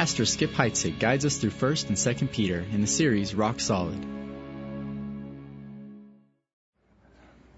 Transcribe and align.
Pastor 0.00 0.24
Skip 0.24 0.52
Heitzig 0.52 0.98
guides 0.98 1.26
us 1.26 1.36
through 1.36 1.50
1st 1.50 1.88
and 1.88 1.96
2nd 1.98 2.32
Peter 2.32 2.64
in 2.72 2.80
the 2.80 2.86
series 2.86 3.34
Rock 3.34 3.60
Solid. 3.60 4.02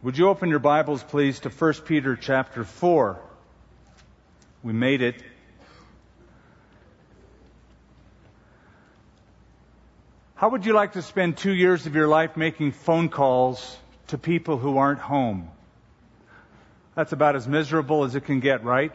Would 0.03 0.19
you 0.19 0.29
open 0.29 0.49
your 0.49 0.59
Bibles, 0.59 1.05
please, 1.05 1.39
to 1.39 1.51
1 1.51 1.75
Peter 1.87 2.17
chapter 2.17 2.65
4? 2.65 3.21
We 4.65 4.73
made 4.73 5.03
it. 5.03 5.23
How 10.35 10.49
would 10.49 10.67
you 10.67 10.73
like 10.73 10.95
to 10.95 11.03
spend 11.03 11.37
two 11.37 11.53
years 11.53 11.87
of 11.87 11.95
your 11.95 12.09
life 12.09 12.37
making 12.37 12.73
phone 12.73 13.09
calls 13.09 13.77
to 14.09 14.19
people 14.19 14.59
who 14.59 14.79
aren't 14.79 14.99
home? 14.99 15.49
That's 16.97 17.13
about 17.13 17.37
as 17.37 17.47
miserable 17.47 18.03
as 18.03 18.17
it 18.17 18.25
can 18.25 18.41
get, 18.41 18.65
right? 18.65 18.91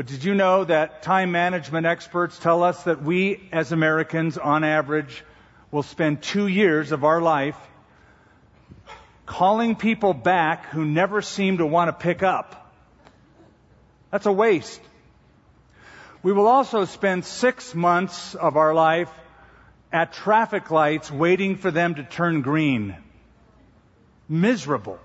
But 0.00 0.06
did 0.06 0.24
you 0.24 0.34
know 0.34 0.64
that 0.64 1.02
time 1.02 1.30
management 1.30 1.84
experts 1.84 2.38
tell 2.38 2.62
us 2.62 2.84
that 2.84 3.02
we 3.02 3.50
as 3.52 3.70
Americans, 3.70 4.38
on 4.38 4.64
average, 4.64 5.22
will 5.70 5.82
spend 5.82 6.22
two 6.22 6.46
years 6.46 6.90
of 6.90 7.04
our 7.04 7.20
life 7.20 7.58
calling 9.26 9.76
people 9.76 10.14
back 10.14 10.70
who 10.70 10.86
never 10.86 11.20
seem 11.20 11.58
to 11.58 11.66
want 11.66 11.88
to 11.88 11.92
pick 11.92 12.22
up? 12.22 12.72
That's 14.10 14.24
a 14.24 14.32
waste. 14.32 14.80
We 16.22 16.32
will 16.32 16.46
also 16.46 16.86
spend 16.86 17.26
six 17.26 17.74
months 17.74 18.34
of 18.34 18.56
our 18.56 18.72
life 18.72 19.12
at 19.92 20.14
traffic 20.14 20.70
lights 20.70 21.10
waiting 21.10 21.56
for 21.56 21.70
them 21.70 21.96
to 21.96 22.04
turn 22.04 22.40
green. 22.40 22.96
Miserable. 24.30 24.98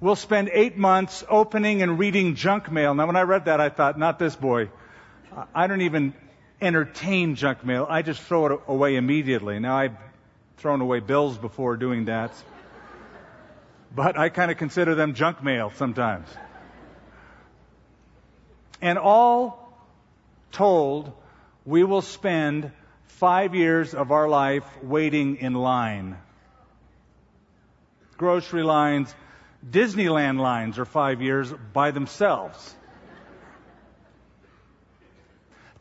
We'll 0.00 0.16
spend 0.16 0.48
eight 0.54 0.78
months 0.78 1.24
opening 1.28 1.82
and 1.82 1.98
reading 1.98 2.34
junk 2.34 2.72
mail. 2.72 2.94
Now, 2.94 3.06
when 3.06 3.16
I 3.16 3.22
read 3.22 3.44
that, 3.44 3.60
I 3.60 3.68
thought, 3.68 3.98
not 3.98 4.18
this 4.18 4.34
boy. 4.34 4.70
I 5.54 5.66
don't 5.66 5.82
even 5.82 6.14
entertain 6.58 7.34
junk 7.34 7.66
mail. 7.66 7.86
I 7.88 8.00
just 8.00 8.22
throw 8.22 8.46
it 8.46 8.60
away 8.66 8.96
immediately. 8.96 9.58
Now, 9.58 9.76
I've 9.76 9.96
thrown 10.56 10.80
away 10.80 11.00
bills 11.00 11.36
before 11.36 11.76
doing 11.76 12.06
that. 12.06 12.32
But 13.94 14.18
I 14.18 14.30
kind 14.30 14.50
of 14.50 14.56
consider 14.56 14.94
them 14.94 15.12
junk 15.12 15.42
mail 15.42 15.70
sometimes. 15.76 16.28
And 18.80 18.98
all 18.98 19.70
told, 20.50 21.12
we 21.66 21.84
will 21.84 22.02
spend 22.02 22.72
five 23.04 23.54
years 23.54 23.94
of 23.94 24.12
our 24.12 24.28
life 24.28 24.64
waiting 24.82 25.36
in 25.36 25.52
line. 25.52 26.16
Grocery 28.16 28.62
lines, 28.62 29.14
Disneyland 29.68 30.38
lines 30.38 30.78
are 30.78 30.84
five 30.84 31.20
years 31.20 31.52
by 31.72 31.90
themselves. 31.90 32.74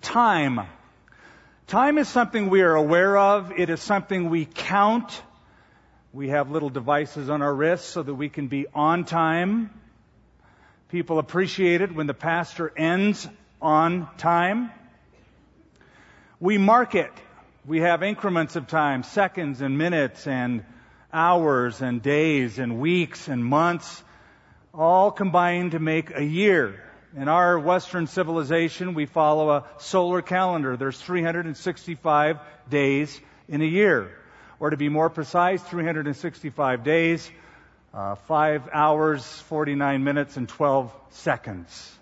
Time. 0.02 0.62
Time 1.68 1.98
is 1.98 2.08
something 2.08 2.50
we 2.50 2.62
are 2.62 2.76
aware 2.76 3.18
of. 3.18 3.52
It 3.58 3.70
is 3.70 3.82
something 3.82 4.30
we 4.30 4.46
count. 4.46 5.22
We 6.12 6.30
have 6.30 6.50
little 6.50 6.70
devices 6.70 7.30
on 7.30 7.42
our 7.42 7.54
wrists 7.54 7.88
so 7.88 8.02
that 8.04 8.14
we 8.14 8.30
can 8.30 8.48
be 8.48 8.66
on 8.74 9.06
time. 9.06 9.70
People 10.90 11.20
appreciate 11.20 11.82
it 11.82 11.94
when 11.94 12.08
the 12.08 12.14
pastor 12.14 12.74
ends 12.76 13.28
on 13.62 14.08
time. 14.18 14.72
We 16.40 16.58
mark 16.58 16.96
it. 16.96 17.12
We 17.66 17.82
have 17.82 18.02
increments 18.02 18.56
of 18.56 18.68
time, 18.68 19.04
seconds 19.04 19.62
and 19.62 19.78
minutes 19.78 20.26
and 20.26 20.66
hours 21.12 21.82
and 21.82 22.02
days 22.02 22.60
and 22.60 22.80
weeks 22.80 23.28
and 23.28 23.44
months, 23.44 24.04
all 24.74 25.12
combined 25.12 25.72
to 25.72 25.80
make 25.80 26.16
a 26.16 26.24
year. 26.24 26.82
In 27.16 27.28
our 27.28 27.58
Western 27.58 28.06
civilization, 28.06 28.94
we 28.94 29.08
follow 29.08 29.50
a 29.50 29.66
solar 29.80 30.22
calendar. 30.22 30.78
There's 30.78 31.00
365 31.00 32.38
days 32.70 33.20
in 33.48 33.62
a 33.62 33.66
year. 33.66 34.12
Or 34.60 34.70
to 34.70 34.78
be 34.78 34.90
more 34.90 35.10
precise, 35.10 35.64
365 35.64 36.84
days, 36.84 37.32
uh, 37.94 38.16
5 38.16 38.70
hours, 38.72 39.26
49 39.42 40.04
minutes, 40.04 40.38
and 40.38 40.48
12 40.48 40.94
seconds. 41.10 41.98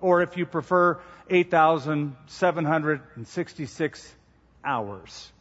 Or 0.00 0.20
if 0.20 0.36
you 0.36 0.44
prefer, 0.44 1.00
8,766 1.30 4.14
hours. 4.64 5.32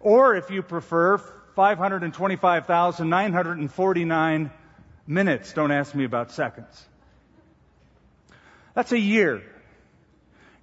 Or 0.00 0.36
if 0.36 0.50
you 0.50 0.62
prefer, 0.62 1.22
525,949 1.54 4.50
minutes. 5.06 5.52
Don't 5.52 5.70
ask 5.70 5.94
me 5.94 6.04
about 6.04 6.32
seconds. 6.32 6.88
That's 8.74 8.92
a 8.92 8.98
year. 8.98 9.42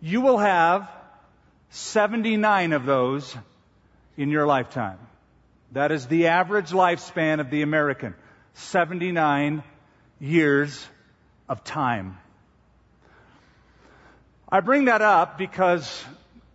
You 0.01 0.21
will 0.21 0.37
have 0.37 0.89
79 1.69 2.73
of 2.73 2.85
those 2.85 3.35
in 4.17 4.29
your 4.29 4.45
lifetime. 4.45 4.99
That 5.71 5.91
is 5.91 6.07
the 6.07 6.27
average 6.27 6.71
lifespan 6.71 7.39
of 7.39 7.49
the 7.49 7.61
American. 7.61 8.13
79 8.55 9.63
years 10.19 10.85
of 11.47 11.63
time. 11.63 12.17
I 14.49 14.59
bring 14.59 14.85
that 14.85 15.01
up 15.01 15.37
because 15.37 16.03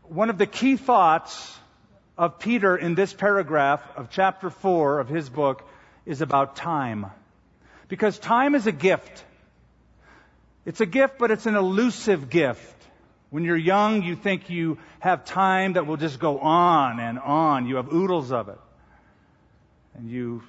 one 0.03 0.29
of 0.29 0.37
the 0.37 0.47
key 0.47 0.77
thoughts 0.77 1.59
of 2.19 2.39
Peter 2.39 2.77
in 2.77 2.95
this 2.95 3.13
paragraph 3.13 3.83
of 3.97 4.11
chapter 4.11 4.51
4 4.51 5.01
of 5.01 5.09
his 5.09 5.29
book 5.29 5.69
is 6.07 6.23
about 6.23 6.57
time. 6.57 7.07
Because 7.89 8.19
time 8.19 8.55
is 8.55 8.67
a 8.67 8.73
gift. 8.73 9.25
It's 10.65 10.81
a 10.81 10.87
gift, 10.87 11.19
but 11.19 11.31
it's 11.31 11.47
an 11.47 11.55
elusive 11.55 12.31
gift. 12.31 12.75
When 13.31 13.45
you're 13.45 13.57
young, 13.57 14.03
you 14.03 14.17
think 14.17 14.51
you 14.51 14.79
have 15.01 15.25
time 15.25 15.75
that 15.75 15.87
will 15.87 15.97
just 15.97 16.19
go 16.19 16.39
on 16.39 17.01
and 17.01 17.19
on. 17.19 17.67
You 17.67 17.77
have 17.77 17.93
oodles 17.93 18.33
of 18.33 18.49
it. 18.49 18.59
And 19.95 20.11
you 20.11 20.43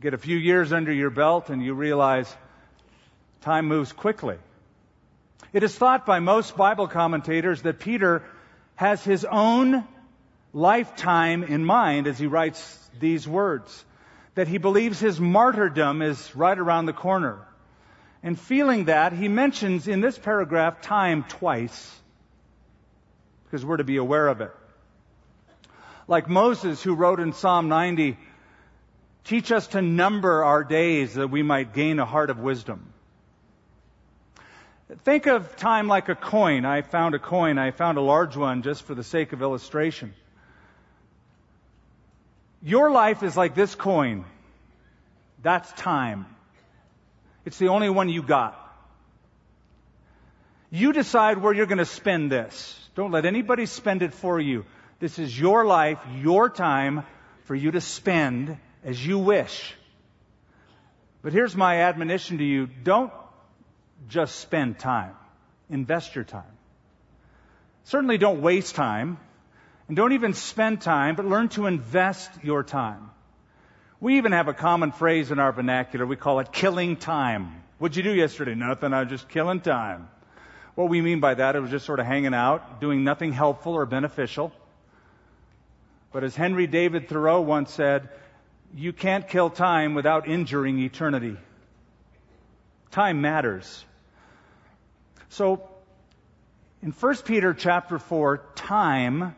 get 0.00 0.12
a 0.12 0.18
few 0.18 0.36
years 0.36 0.72
under 0.72 0.92
your 0.92 1.10
belt 1.10 1.48
and 1.50 1.64
you 1.64 1.74
realize 1.74 2.32
time 3.40 3.66
moves 3.66 3.92
quickly. 3.92 4.36
It 5.52 5.62
is 5.62 5.74
thought 5.74 6.04
by 6.04 6.18
most 6.18 6.56
Bible 6.56 6.88
commentators 6.88 7.62
that 7.62 7.78
Peter 7.78 8.22
has 8.74 9.02
his 9.02 9.24
own 9.24 9.86
lifetime 10.56 11.44
in 11.44 11.62
mind 11.66 12.06
as 12.06 12.18
he 12.18 12.26
writes 12.26 12.90
these 12.98 13.28
words. 13.28 13.84
That 14.36 14.48
he 14.48 14.58
believes 14.58 14.98
his 14.98 15.20
martyrdom 15.20 16.02
is 16.02 16.34
right 16.34 16.58
around 16.58 16.86
the 16.86 16.92
corner. 16.94 17.38
And 18.22 18.40
feeling 18.40 18.86
that, 18.86 19.12
he 19.12 19.28
mentions 19.28 19.86
in 19.86 20.00
this 20.00 20.18
paragraph 20.18 20.80
time 20.80 21.24
twice. 21.24 21.94
Because 23.44 23.64
we're 23.64 23.76
to 23.76 23.84
be 23.84 23.98
aware 23.98 24.28
of 24.28 24.40
it. 24.40 24.50
Like 26.08 26.28
Moses, 26.28 26.82
who 26.82 26.94
wrote 26.94 27.20
in 27.20 27.32
Psalm 27.32 27.68
90, 27.68 28.16
teach 29.24 29.52
us 29.52 29.66
to 29.68 29.82
number 29.82 30.42
our 30.42 30.64
days 30.64 31.14
that 31.14 31.28
we 31.28 31.42
might 31.42 31.74
gain 31.74 31.98
a 31.98 32.06
heart 32.06 32.30
of 32.30 32.38
wisdom. 32.38 32.92
Think 35.04 35.26
of 35.26 35.56
time 35.56 35.88
like 35.88 36.08
a 36.08 36.14
coin. 36.14 36.64
I 36.64 36.82
found 36.82 37.14
a 37.14 37.18
coin. 37.18 37.58
I 37.58 37.72
found 37.72 37.98
a 37.98 38.02
large 38.02 38.36
one 38.36 38.62
just 38.62 38.84
for 38.84 38.94
the 38.94 39.04
sake 39.04 39.32
of 39.32 39.42
illustration. 39.42 40.14
Your 42.62 42.90
life 42.90 43.22
is 43.22 43.36
like 43.36 43.54
this 43.54 43.74
coin. 43.74 44.24
That's 45.42 45.70
time. 45.72 46.26
It's 47.44 47.58
the 47.58 47.68
only 47.68 47.88
one 47.88 48.08
you 48.08 48.22
got. 48.22 48.58
You 50.70 50.92
decide 50.92 51.38
where 51.38 51.52
you're 51.52 51.66
going 51.66 51.78
to 51.78 51.84
spend 51.84 52.32
this. 52.32 52.78
Don't 52.96 53.12
let 53.12 53.24
anybody 53.24 53.66
spend 53.66 54.02
it 54.02 54.12
for 54.12 54.40
you. 54.40 54.64
This 54.98 55.18
is 55.18 55.38
your 55.38 55.64
life, 55.64 55.98
your 56.16 56.50
time 56.50 57.04
for 57.44 57.54
you 57.54 57.70
to 57.70 57.80
spend 57.80 58.56
as 58.84 59.04
you 59.04 59.18
wish. 59.18 59.74
But 61.22 61.32
here's 61.32 61.54
my 61.54 61.82
admonition 61.82 62.38
to 62.38 62.44
you. 62.44 62.66
Don't 62.66 63.12
just 64.08 64.36
spend 64.36 64.78
time. 64.78 65.14
Invest 65.70 66.14
your 66.14 66.24
time. 66.24 66.44
Certainly 67.84 68.18
don't 68.18 68.42
waste 68.42 68.74
time. 68.74 69.18
And 69.88 69.96
don't 69.96 70.12
even 70.12 70.34
spend 70.34 70.80
time, 70.80 71.14
but 71.14 71.26
learn 71.26 71.48
to 71.50 71.66
invest 71.66 72.30
your 72.42 72.62
time. 72.62 73.10
We 74.00 74.18
even 74.18 74.32
have 74.32 74.48
a 74.48 74.54
common 74.54 74.92
phrase 74.92 75.30
in 75.30 75.38
our 75.38 75.52
vernacular. 75.52 76.04
We 76.04 76.16
call 76.16 76.40
it 76.40 76.52
killing 76.52 76.96
time. 76.96 77.62
What'd 77.78 77.96
you 77.96 78.02
do 78.02 78.12
yesterday? 78.12 78.54
Nothing. 78.54 78.92
I 78.92 79.00
was 79.00 79.08
just 79.08 79.28
killing 79.28 79.60
time. 79.60 80.08
What 80.74 80.88
we 80.88 81.00
mean 81.00 81.20
by 81.20 81.34
that, 81.34 81.56
it 81.56 81.60
was 81.60 81.70
just 81.70 81.86
sort 81.86 82.00
of 82.00 82.06
hanging 82.06 82.34
out, 82.34 82.80
doing 82.80 83.04
nothing 83.04 83.32
helpful 83.32 83.74
or 83.74 83.86
beneficial. 83.86 84.52
But 86.12 86.24
as 86.24 86.36
Henry 86.36 86.66
David 86.66 87.08
Thoreau 87.08 87.40
once 87.40 87.72
said, 87.72 88.08
you 88.74 88.92
can't 88.92 89.26
kill 89.26 89.48
time 89.48 89.94
without 89.94 90.28
injuring 90.28 90.78
eternity. 90.80 91.36
Time 92.90 93.20
matters. 93.20 93.84
So, 95.30 95.68
in 96.82 96.92
1 96.92 97.16
Peter 97.24 97.54
chapter 97.54 97.98
4, 97.98 98.42
time 98.54 99.34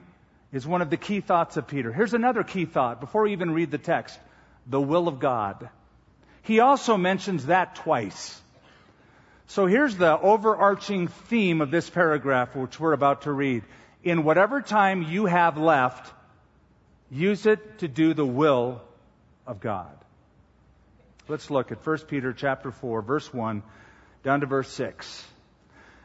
is 0.53 0.67
one 0.67 0.83
of 0.83 0.91
the 0.91 0.97
key 0.97 1.21
thoughts 1.21 1.57
of 1.57 1.67
Peter. 1.67 1.93
Here's 1.93 2.15
another 2.15 2.43
key 2.43 2.65
thought 2.65 3.01
before 3.01 3.23
we 3.23 3.33
even 3.33 3.51
read 3.51 3.71
the 3.71 3.79
text 3.79 4.19
the 4.67 4.81
will 4.81 5.09
of 5.09 5.19
God. 5.19 5.69
He 6.43 6.61
also 6.61 6.97
mentions 6.97 7.47
that 7.47 7.75
twice. 7.77 8.41
So 9.47 9.67
here's 9.67 9.97
the 9.97 10.19
overarching 10.19 11.09
theme 11.09 11.61
of 11.63 11.71
this 11.71 11.89
paragraph, 11.89 12.55
which 12.55 12.79
we're 12.79 12.93
about 12.93 13.23
to 13.23 13.33
read. 13.33 13.65
In 14.05 14.25
whatever 14.25 14.61
time 14.61 15.03
you 15.03 15.27
have 15.27 15.57
left, 15.57 16.13
use 17.11 17.47
it 17.47 17.79
to 17.79 17.89
do 17.89 18.13
the 18.13 18.27
will 18.27 18.83
of 19.47 19.61
God. 19.61 19.93
Let's 21.29 21.51
look 21.51 21.73
at 21.73 21.87
1 21.87 21.99
Peter 22.09 22.33
chapter 22.33 22.71
4, 22.71 23.03
verse 23.03 23.33
1 23.33 23.63
down 24.23 24.41
to 24.41 24.47
verse 24.47 24.71
6. 24.71 25.25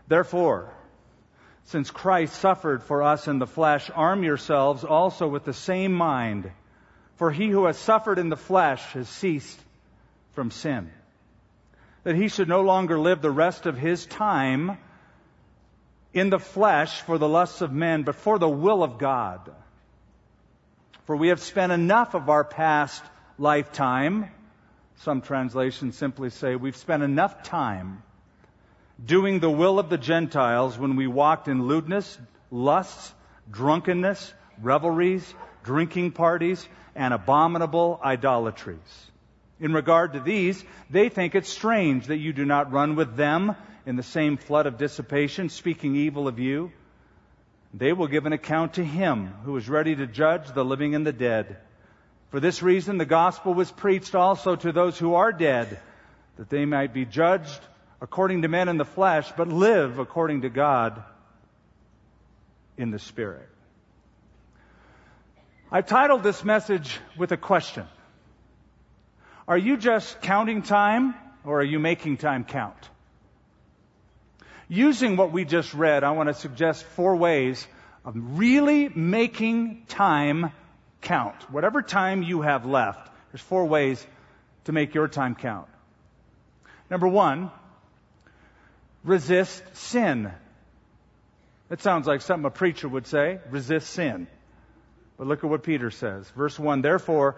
Therefore, 0.07 0.73
since 1.65 1.91
Christ 1.91 2.35
suffered 2.35 2.83
for 2.83 3.03
us 3.03 3.27
in 3.27 3.39
the 3.39 3.47
flesh, 3.47 3.89
arm 3.93 4.23
yourselves 4.23 4.83
also 4.83 5.27
with 5.27 5.45
the 5.45 5.53
same 5.53 5.93
mind. 5.93 6.51
For 7.15 7.31
he 7.31 7.47
who 7.49 7.65
has 7.65 7.77
suffered 7.77 8.19
in 8.19 8.29
the 8.29 8.37
flesh 8.37 8.83
has 8.93 9.07
ceased 9.07 9.59
from 10.33 10.51
sin. 10.51 10.91
That 12.03 12.15
he 12.15 12.27
should 12.27 12.49
no 12.49 12.61
longer 12.61 12.99
live 12.99 13.21
the 13.21 13.31
rest 13.31 13.65
of 13.65 13.77
his 13.77 14.05
time 14.05 14.77
in 16.13 16.29
the 16.29 16.39
flesh 16.39 17.01
for 17.01 17.17
the 17.17 17.29
lusts 17.29 17.61
of 17.61 17.71
men, 17.71 18.03
but 18.03 18.15
for 18.15 18.37
the 18.37 18.49
will 18.49 18.83
of 18.83 18.97
God. 18.97 19.49
For 21.05 21.15
we 21.15 21.29
have 21.29 21.41
spent 21.41 21.71
enough 21.71 22.13
of 22.13 22.29
our 22.29 22.43
past 22.43 23.03
lifetime. 23.37 24.29
Some 24.97 25.21
translations 25.21 25.97
simply 25.97 26.29
say 26.29 26.55
we've 26.55 26.75
spent 26.75 27.03
enough 27.03 27.43
time 27.43 28.03
doing 29.03 29.39
the 29.39 29.49
will 29.49 29.79
of 29.79 29.89
the 29.89 29.97
Gentiles 29.97 30.77
when 30.77 30.95
we 30.95 31.07
walked 31.07 31.47
in 31.47 31.67
lewdness, 31.67 32.17
lusts, 32.51 33.13
drunkenness, 33.49 34.33
revelries, 34.61 35.33
drinking 35.63 36.11
parties, 36.11 36.67
and 36.95 37.13
abominable 37.13 37.99
idolatries. 38.03 39.11
In 39.59 39.73
regard 39.73 40.13
to 40.13 40.19
these, 40.19 40.63
they 40.89 41.09
think 41.09 41.35
it 41.35 41.45
strange 41.45 42.07
that 42.07 42.17
you 42.17 42.33
do 42.33 42.45
not 42.45 42.71
run 42.71 42.95
with 42.95 43.15
them 43.15 43.55
in 43.85 43.95
the 43.95 44.03
same 44.03 44.37
flood 44.37 44.65
of 44.65 44.77
dissipation, 44.77 45.49
speaking 45.49 45.95
evil 45.95 46.27
of 46.27 46.39
you. 46.39 46.71
They 47.73 47.93
will 47.93 48.07
give 48.07 48.25
an 48.25 48.33
account 48.33 48.75
to 48.75 48.83
him 48.83 49.27
who 49.45 49.57
is 49.57 49.67
ready 49.67 49.95
to 49.95 50.05
judge 50.05 50.51
the 50.53 50.63
living 50.63 50.95
and 50.95 51.05
the 51.05 51.13
dead. 51.13 51.57
For 52.29 52.39
this 52.39 52.61
reason, 52.61 52.97
the 52.97 53.05
gospel 53.05 53.53
was 53.53 53.71
preached 53.71 54.15
also 54.15 54.55
to 54.55 54.71
those 54.71 54.97
who 54.97 55.15
are 55.15 55.31
dead, 55.31 55.79
that 56.37 56.49
they 56.49 56.65
might 56.65 56.93
be 56.93 57.05
judged 57.05 57.59
according 58.03 58.41
to 58.41 58.49
men 58.49 58.67
in 58.67 58.75
the 58.75 58.85
flesh, 58.85 59.31
but 59.37 59.47
live 59.47 59.97
according 59.97 60.41
to 60.41 60.49
God 60.49 61.01
in 62.77 62.91
the 62.91 62.99
Spirit. 62.99 63.47
I've 65.71 65.87
titled 65.87 66.21
this 66.21 66.43
message 66.43 66.99
with 67.17 67.31
a 67.31 67.37
question. 67.37 67.85
Are 69.47 69.57
you 69.57 69.77
just 69.77 70.21
counting 70.21 70.63
time 70.63 71.15
or 71.45 71.61
are 71.61 71.63
you 71.63 71.79
making 71.79 72.17
time 72.17 72.43
count? 72.43 72.75
Using 74.67 75.15
what 75.15 75.31
we 75.31 75.45
just 75.45 75.73
read, 75.73 76.03
I 76.03 76.11
want 76.11 76.27
to 76.27 76.33
suggest 76.33 76.83
four 76.83 77.15
ways 77.15 77.65
of 78.03 78.15
really 78.17 78.89
making 78.89 79.85
time 79.87 80.51
count. 80.99 81.49
Whatever 81.49 81.81
time 81.81 82.21
you 82.21 82.41
have 82.41 82.65
left, 82.65 83.09
there's 83.31 83.41
four 83.41 83.63
ways 83.63 84.05
to 84.65 84.73
make 84.73 84.93
your 84.93 85.07
time 85.07 85.35
count. 85.35 85.69
Number 86.89 87.07
one, 87.07 87.49
resist 89.03 89.63
sin. 89.75 90.31
That 91.69 91.81
sounds 91.81 92.07
like 92.07 92.21
something 92.21 92.45
a 92.45 92.51
preacher 92.51 92.87
would 92.87 93.07
say. 93.07 93.39
Resist 93.49 93.89
sin. 93.89 94.27
But 95.17 95.27
look 95.27 95.43
at 95.43 95.49
what 95.49 95.63
Peter 95.63 95.91
says. 95.91 96.29
Verse 96.31 96.57
1 96.57 96.81
Therefore, 96.81 97.35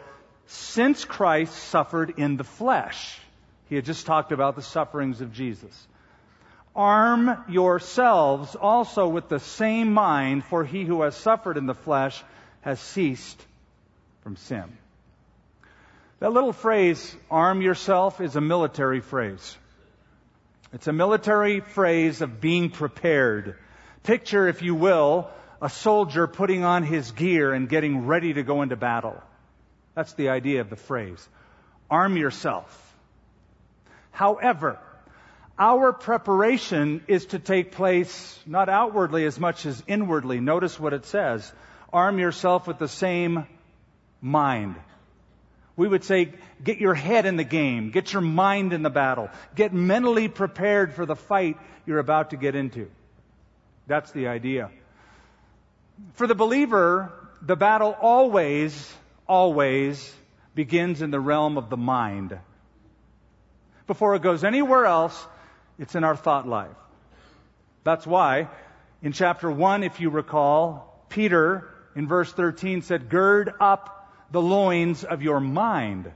since 0.47 1.05
Christ 1.05 1.53
suffered 1.53 2.13
in 2.17 2.37
the 2.37 2.43
flesh, 2.43 3.19
he 3.67 3.75
had 3.75 3.85
just 3.85 4.05
talked 4.05 4.31
about 4.31 4.55
the 4.55 4.61
sufferings 4.61 5.21
of 5.21 5.33
Jesus. 5.33 5.87
Arm 6.75 7.43
yourselves 7.47 8.55
also 8.55 9.07
with 9.07 9.29
the 9.29 9.39
same 9.39 9.93
mind, 9.93 10.43
for 10.43 10.65
he 10.65 10.83
who 10.83 11.03
has 11.03 11.15
suffered 11.15 11.57
in 11.57 11.65
the 11.65 11.73
flesh 11.73 12.21
has 12.61 12.79
ceased 12.79 13.43
from 14.21 14.35
sin. 14.35 14.65
That 16.19 16.33
little 16.33 16.53
phrase, 16.53 17.15
arm 17.31 17.61
yourself, 17.61 18.19
is 18.21 18.35
a 18.35 18.41
military 18.41 18.99
phrase. 18.99 19.57
It's 20.75 20.87
a 20.87 20.93
military 20.93 21.61
phrase 21.61 22.21
of 22.21 22.41
being 22.41 22.69
prepared. 22.69 23.55
Picture, 24.03 24.49
if 24.49 24.61
you 24.61 24.75
will, 24.75 25.29
a 25.61 25.69
soldier 25.69 26.27
putting 26.27 26.65
on 26.65 26.83
his 26.83 27.11
gear 27.11 27.53
and 27.53 27.69
getting 27.69 28.07
ready 28.07 28.33
to 28.33 28.43
go 28.43 28.61
into 28.61 28.75
battle. 28.75 29.23
That's 29.93 30.11
the 30.15 30.27
idea 30.27 30.59
of 30.59 30.69
the 30.69 30.75
phrase. 30.75 31.29
Arm 31.89 32.17
yourself. 32.17 32.67
However, 34.11 34.77
our 35.57 35.93
preparation 35.93 37.05
is 37.07 37.27
to 37.27 37.39
take 37.39 37.71
place 37.71 38.37
not 38.45 38.67
outwardly 38.67 39.23
as 39.25 39.39
much 39.39 39.65
as 39.65 39.81
inwardly. 39.87 40.41
Notice 40.41 40.77
what 40.77 40.91
it 40.91 41.05
says. 41.05 41.53
Arm 41.93 42.19
yourself 42.19 42.67
with 42.67 42.79
the 42.79 42.89
same 42.89 43.47
mind. 44.19 44.75
We 45.77 45.87
would 45.87 46.03
say, 46.03 46.33
get 46.63 46.77
your 46.77 46.93
head 46.93 47.25
in 47.25 47.35
the 47.35 47.43
game, 47.43 47.91
get 47.91 48.13
your 48.13 48.21
mind 48.21 48.71
in 48.71 48.81
the 48.81 48.89
battle, 48.89 49.29
get 49.55 49.73
mentally 49.73 50.27
prepared 50.27 50.93
for 50.93 51.05
the 51.05 51.15
fight 51.15 51.57
you're 51.85 51.99
about 51.99 52.29
to 52.29 52.37
get 52.37 52.55
into. 52.55 52.89
That's 53.87 54.11
the 54.11 54.27
idea. 54.27 54.71
For 56.13 56.27
the 56.27 56.35
believer, 56.35 57.11
the 57.41 57.55
battle 57.55 57.95
always, 57.99 58.93
always 59.27 60.13
begins 60.53 61.01
in 61.01 61.11
the 61.11 61.19
realm 61.19 61.57
of 61.57 61.69
the 61.69 61.77
mind. 61.77 62.37
Before 63.87 64.15
it 64.15 64.21
goes 64.21 64.43
anywhere 64.43 64.85
else, 64.85 65.27
it's 65.77 65.95
in 65.95 66.03
our 66.03 66.15
thought 66.15 66.47
life. 66.47 66.75
That's 67.83 68.07
why 68.07 68.47
in 69.01 69.11
chapter 69.11 69.51
1, 69.51 69.83
if 69.83 69.99
you 69.99 70.09
recall, 70.09 71.05
Peter 71.09 71.69
in 71.95 72.07
verse 72.07 72.31
13 72.31 72.81
said, 72.81 73.09
Gird 73.09 73.53
up 73.59 73.94
the 74.31 74.41
loins 74.41 75.03
of 75.03 75.21
your 75.21 75.39
mind. 75.39 76.11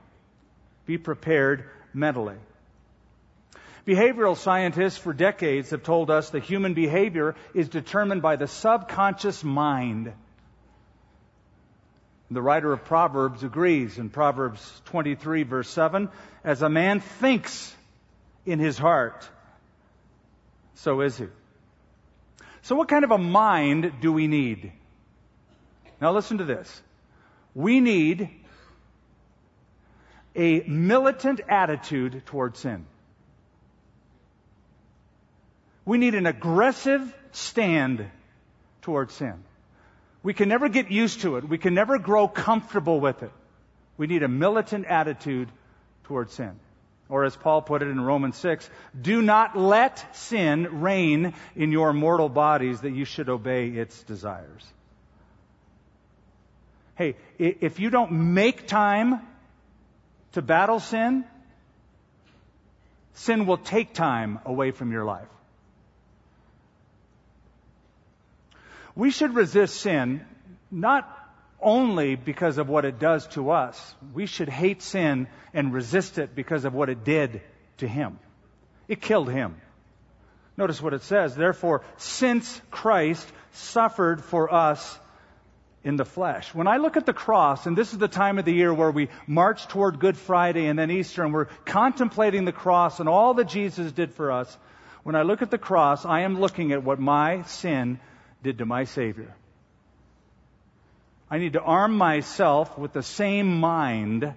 Be 0.85 0.97
prepared 0.97 1.65
mentally. 1.93 2.37
Behavioral 3.87 4.37
scientists 4.37 4.97
for 4.97 5.13
decades 5.13 5.71
have 5.71 5.83
told 5.83 6.11
us 6.11 6.29
that 6.29 6.43
human 6.43 6.73
behavior 6.73 7.35
is 7.53 7.69
determined 7.69 8.21
by 8.21 8.35
the 8.35 8.47
subconscious 8.47 9.43
mind. 9.43 10.13
The 12.31 12.41
writer 12.41 12.71
of 12.71 12.85
Proverbs 12.85 13.43
agrees 13.43 13.97
in 13.97 14.09
Proverbs 14.09 14.81
23 14.85 15.43
verse 15.43 15.69
7, 15.69 16.09
as 16.43 16.61
a 16.61 16.69
man 16.69 16.99
thinks 16.99 17.75
in 18.45 18.59
his 18.59 18.77
heart, 18.77 19.27
so 20.75 21.01
is 21.01 21.17
he. 21.17 21.25
So 22.61 22.75
what 22.75 22.87
kind 22.87 23.03
of 23.03 23.11
a 23.11 23.17
mind 23.17 23.93
do 24.01 24.13
we 24.13 24.27
need? 24.27 24.71
Now 25.99 26.13
listen 26.13 26.37
to 26.37 26.45
this. 26.45 26.81
We 27.55 27.79
need 27.79 28.29
a 30.35 30.61
militant 30.61 31.41
attitude 31.47 32.25
toward 32.25 32.55
sin. 32.57 32.85
We 35.85 35.97
need 35.97 36.15
an 36.15 36.25
aggressive 36.25 37.13
stand 37.31 38.05
toward 38.81 39.11
sin. 39.11 39.43
We 40.21 40.33
can 40.33 40.49
never 40.49 40.69
get 40.69 40.91
used 40.91 41.21
to 41.21 41.37
it. 41.37 41.47
We 41.47 41.57
can 41.57 41.73
never 41.73 41.97
grow 41.97 42.27
comfortable 42.27 42.99
with 42.99 43.23
it. 43.23 43.31
We 43.97 44.07
need 44.07 44.23
a 44.23 44.27
militant 44.27 44.85
attitude 44.85 45.49
toward 46.03 46.29
sin. 46.31 46.59
Or 47.09 47.23
as 47.23 47.35
Paul 47.35 47.63
put 47.63 47.81
it 47.81 47.87
in 47.87 47.99
Romans 47.99 48.37
6, 48.37 48.69
do 49.01 49.21
not 49.21 49.57
let 49.57 50.15
sin 50.15 50.81
reign 50.81 51.33
in 51.55 51.71
your 51.71 51.91
mortal 51.91 52.29
bodies 52.29 52.81
that 52.81 52.91
you 52.91 53.05
should 53.05 53.29
obey 53.29 53.69
its 53.69 54.03
desires 54.03 54.65
hey, 56.99 57.15
if 57.37 57.79
you 57.79 57.89
don't 57.89 58.11
make 58.11 58.67
time 58.67 59.21
to 60.33 60.41
battle 60.41 60.81
sin, 60.81 61.23
sin 63.13 63.45
will 63.45 63.57
take 63.57 63.93
time 63.93 64.39
away 64.45 64.71
from 64.71 64.91
your 64.91 65.05
life. 65.05 65.29
We 68.95 69.11
should 69.11 69.33
resist 69.33 69.77
sin 69.77 70.25
not 70.69 71.07
only 71.61 72.15
because 72.15 72.57
of 72.57 72.67
what 72.67 72.83
it 72.83 72.99
does 72.99 73.25
to 73.27 73.51
us. 73.51 73.95
We 74.13 74.25
should 74.25 74.49
hate 74.49 74.81
sin 74.81 75.27
and 75.53 75.73
resist 75.73 76.17
it 76.17 76.35
because 76.35 76.65
of 76.65 76.73
what 76.73 76.89
it 76.89 77.05
did 77.05 77.41
to 77.77 77.87
him. 77.87 78.19
It 78.89 79.01
killed 79.01 79.31
him. 79.31 79.55
Notice 80.57 80.81
what 80.81 80.93
it 80.93 81.03
says. 81.03 81.33
Therefore, 81.33 81.81
since 81.95 82.61
Christ 82.71 83.25
suffered 83.53 84.21
for 84.21 84.53
us 84.53 84.99
in 85.83 85.95
the 85.95 86.05
flesh. 86.05 86.53
When 86.53 86.67
I 86.67 86.77
look 86.77 86.97
at 86.97 87.05
the 87.05 87.13
cross, 87.13 87.65
and 87.65 87.77
this 87.77 87.93
is 87.93 87.99
the 87.99 88.07
time 88.07 88.37
of 88.37 88.45
the 88.45 88.53
year 88.53 88.73
where 88.73 88.91
we 88.91 89.09
march 89.27 89.67
toward 89.67 89.99
Good 89.99 90.17
Friday 90.17 90.65
and 90.65 90.77
then 90.77 90.91
Easter, 90.91 91.23
and 91.23 91.33
we're 91.33 91.45
contemplating 91.65 92.45
the 92.45 92.51
cross 92.51 92.99
and 92.99 93.07
all 93.07 93.35
that 93.35 93.47
Jesus 93.47 93.91
did 93.91 94.13
for 94.13 94.31
us, 94.31 94.57
when 95.03 95.15
I 95.15 95.21
look 95.21 95.41
at 95.41 95.51
the 95.51 95.57
cross, 95.57 96.05
I 96.05 96.21
am 96.21 96.39
looking 96.39 96.73
at 96.73 96.83
what 96.83 96.99
my 96.99 97.43
sin 97.43 97.99
did 98.43 98.57
to 98.57 98.65
my 98.65 98.83
Savior. 98.83 99.33
I 101.31 101.37
need 101.37 101.53
to 101.53 101.61
arm 101.61 101.95
myself 101.95 102.77
with 102.77 102.91
the 102.91 103.03
same 103.03 103.59
mind 103.59 104.33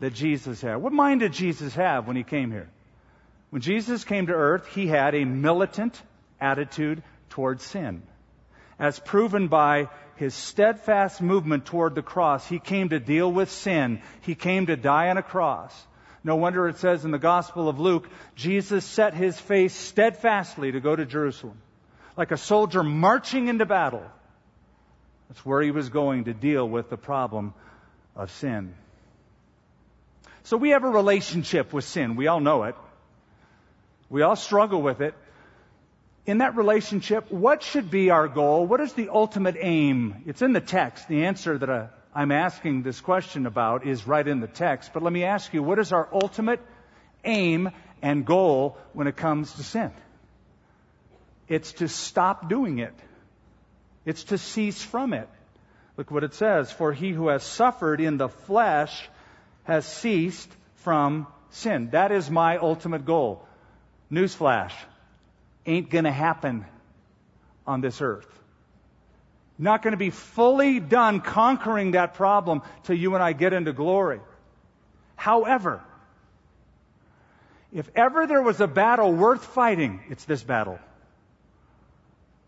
that 0.00 0.12
Jesus 0.12 0.60
had. 0.60 0.76
What 0.76 0.92
mind 0.92 1.20
did 1.20 1.32
Jesus 1.32 1.74
have 1.74 2.06
when 2.06 2.16
he 2.16 2.24
came 2.24 2.50
here? 2.50 2.68
When 3.50 3.62
Jesus 3.62 4.04
came 4.04 4.26
to 4.26 4.32
earth, 4.32 4.66
he 4.74 4.86
had 4.88 5.14
a 5.14 5.24
militant 5.24 6.00
attitude 6.40 7.02
towards 7.30 7.62
sin. 7.62 8.02
As 8.78 8.98
proven 8.98 9.48
by 9.48 9.88
his 10.16 10.34
steadfast 10.34 11.20
movement 11.20 11.66
toward 11.66 11.94
the 11.94 12.02
cross, 12.02 12.46
he 12.46 12.58
came 12.58 12.88
to 12.90 13.00
deal 13.00 13.30
with 13.30 13.50
sin. 13.50 14.00
He 14.22 14.34
came 14.34 14.66
to 14.66 14.76
die 14.76 15.10
on 15.10 15.16
a 15.16 15.22
cross. 15.22 15.74
No 16.22 16.36
wonder 16.36 16.68
it 16.68 16.78
says 16.78 17.04
in 17.04 17.10
the 17.10 17.18
Gospel 17.18 17.68
of 17.68 17.78
Luke, 17.78 18.08
Jesus 18.34 18.84
set 18.84 19.14
his 19.14 19.38
face 19.38 19.74
steadfastly 19.74 20.72
to 20.72 20.80
go 20.80 20.96
to 20.96 21.04
Jerusalem, 21.04 21.58
like 22.16 22.30
a 22.30 22.36
soldier 22.36 22.82
marching 22.82 23.48
into 23.48 23.66
battle. 23.66 24.04
That's 25.28 25.44
where 25.44 25.60
he 25.60 25.70
was 25.70 25.88
going 25.90 26.24
to 26.24 26.34
deal 26.34 26.66
with 26.68 26.88
the 26.88 26.96
problem 26.96 27.52
of 28.16 28.30
sin. 28.30 28.74
So 30.44 30.56
we 30.56 30.70
have 30.70 30.84
a 30.84 30.90
relationship 30.90 31.72
with 31.72 31.84
sin. 31.84 32.16
We 32.16 32.26
all 32.26 32.40
know 32.40 32.64
it. 32.64 32.76
We 34.08 34.22
all 34.22 34.36
struggle 34.36 34.80
with 34.80 35.00
it. 35.00 35.14
In 36.26 36.38
that 36.38 36.56
relationship, 36.56 37.30
what 37.30 37.62
should 37.62 37.90
be 37.90 38.10
our 38.10 38.28
goal? 38.28 38.66
What 38.66 38.80
is 38.80 38.94
the 38.94 39.10
ultimate 39.10 39.56
aim? 39.60 40.22
It's 40.26 40.40
in 40.40 40.54
the 40.54 40.60
text. 40.60 41.06
The 41.06 41.26
answer 41.26 41.58
that 41.58 41.68
uh, 41.68 41.86
I'm 42.14 42.32
asking 42.32 42.82
this 42.82 43.00
question 43.00 43.44
about 43.44 43.86
is 43.86 44.06
right 44.06 44.26
in 44.26 44.40
the 44.40 44.46
text. 44.46 44.92
But 44.94 45.02
let 45.02 45.12
me 45.12 45.24
ask 45.24 45.52
you, 45.52 45.62
what 45.62 45.78
is 45.78 45.92
our 45.92 46.08
ultimate 46.12 46.60
aim 47.24 47.70
and 48.00 48.24
goal 48.24 48.78
when 48.94 49.06
it 49.06 49.16
comes 49.16 49.52
to 49.54 49.62
sin? 49.62 49.92
It's 51.46 51.72
to 51.74 51.88
stop 51.88 52.48
doing 52.48 52.78
it. 52.78 52.94
It's 54.06 54.24
to 54.24 54.38
cease 54.38 54.82
from 54.82 55.12
it. 55.12 55.28
Look 55.98 56.10
what 56.10 56.24
it 56.24 56.32
says. 56.34 56.72
For 56.72 56.94
he 56.94 57.10
who 57.10 57.28
has 57.28 57.42
suffered 57.42 58.00
in 58.00 58.16
the 58.16 58.28
flesh 58.28 59.08
has 59.64 59.86
ceased 59.86 60.50
from 60.76 61.26
sin. 61.50 61.90
That 61.90 62.12
is 62.12 62.30
my 62.30 62.56
ultimate 62.56 63.04
goal. 63.04 63.46
Newsflash. 64.10 64.72
Ain't 65.66 65.90
gonna 65.90 66.12
happen 66.12 66.66
on 67.66 67.80
this 67.80 68.00
earth. 68.00 68.28
Not 69.58 69.82
gonna 69.82 69.96
be 69.96 70.10
fully 70.10 70.80
done 70.80 71.20
conquering 71.20 71.92
that 71.92 72.14
problem 72.14 72.62
till 72.84 72.96
you 72.96 73.14
and 73.14 73.22
I 73.22 73.32
get 73.32 73.52
into 73.52 73.72
glory. 73.72 74.20
However, 75.16 75.82
if 77.72 77.90
ever 77.94 78.26
there 78.26 78.42
was 78.42 78.60
a 78.60 78.66
battle 78.66 79.12
worth 79.12 79.44
fighting, 79.44 80.00
it's 80.08 80.24
this 80.24 80.42
battle. 80.42 80.78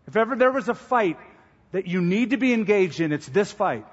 If 0.07 0.15
ever 0.15 0.35
there 0.35 0.51
was 0.51 0.69
a 0.69 0.73
fight 0.73 1.17
that 1.71 1.87
you 1.87 2.01
need 2.01 2.29
to 2.29 2.37
be 2.37 2.53
engaged 2.53 3.01
in, 3.01 3.11
it's 3.11 3.27
this 3.27 3.51
fight. 3.51 3.85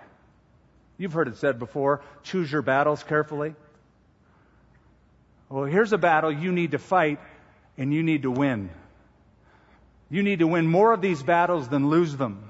You've 0.97 1.13
heard 1.13 1.29
it 1.29 1.37
said 1.39 1.59
before 1.59 2.03
choose 2.23 2.51
your 2.51 2.63
battles 2.63 3.03
carefully. 3.03 3.55
Well, 5.49 5.65
here's 5.65 5.93
a 5.93 5.99
battle 5.99 6.31
you 6.31 6.53
need 6.53 6.71
to 6.71 6.79
fight 6.79 7.19
and 7.77 7.93
you 7.93 8.03
need 8.03 8.23
to 8.23 8.31
win. 8.31 8.71
You 10.15 10.23
need 10.23 10.39
to 10.39 10.47
win 10.47 10.69
more 10.69 10.93
of 10.93 11.01
these 11.01 11.25
battles 11.25 11.67
than 11.67 11.89
lose 11.89 12.17
them. 12.17 12.45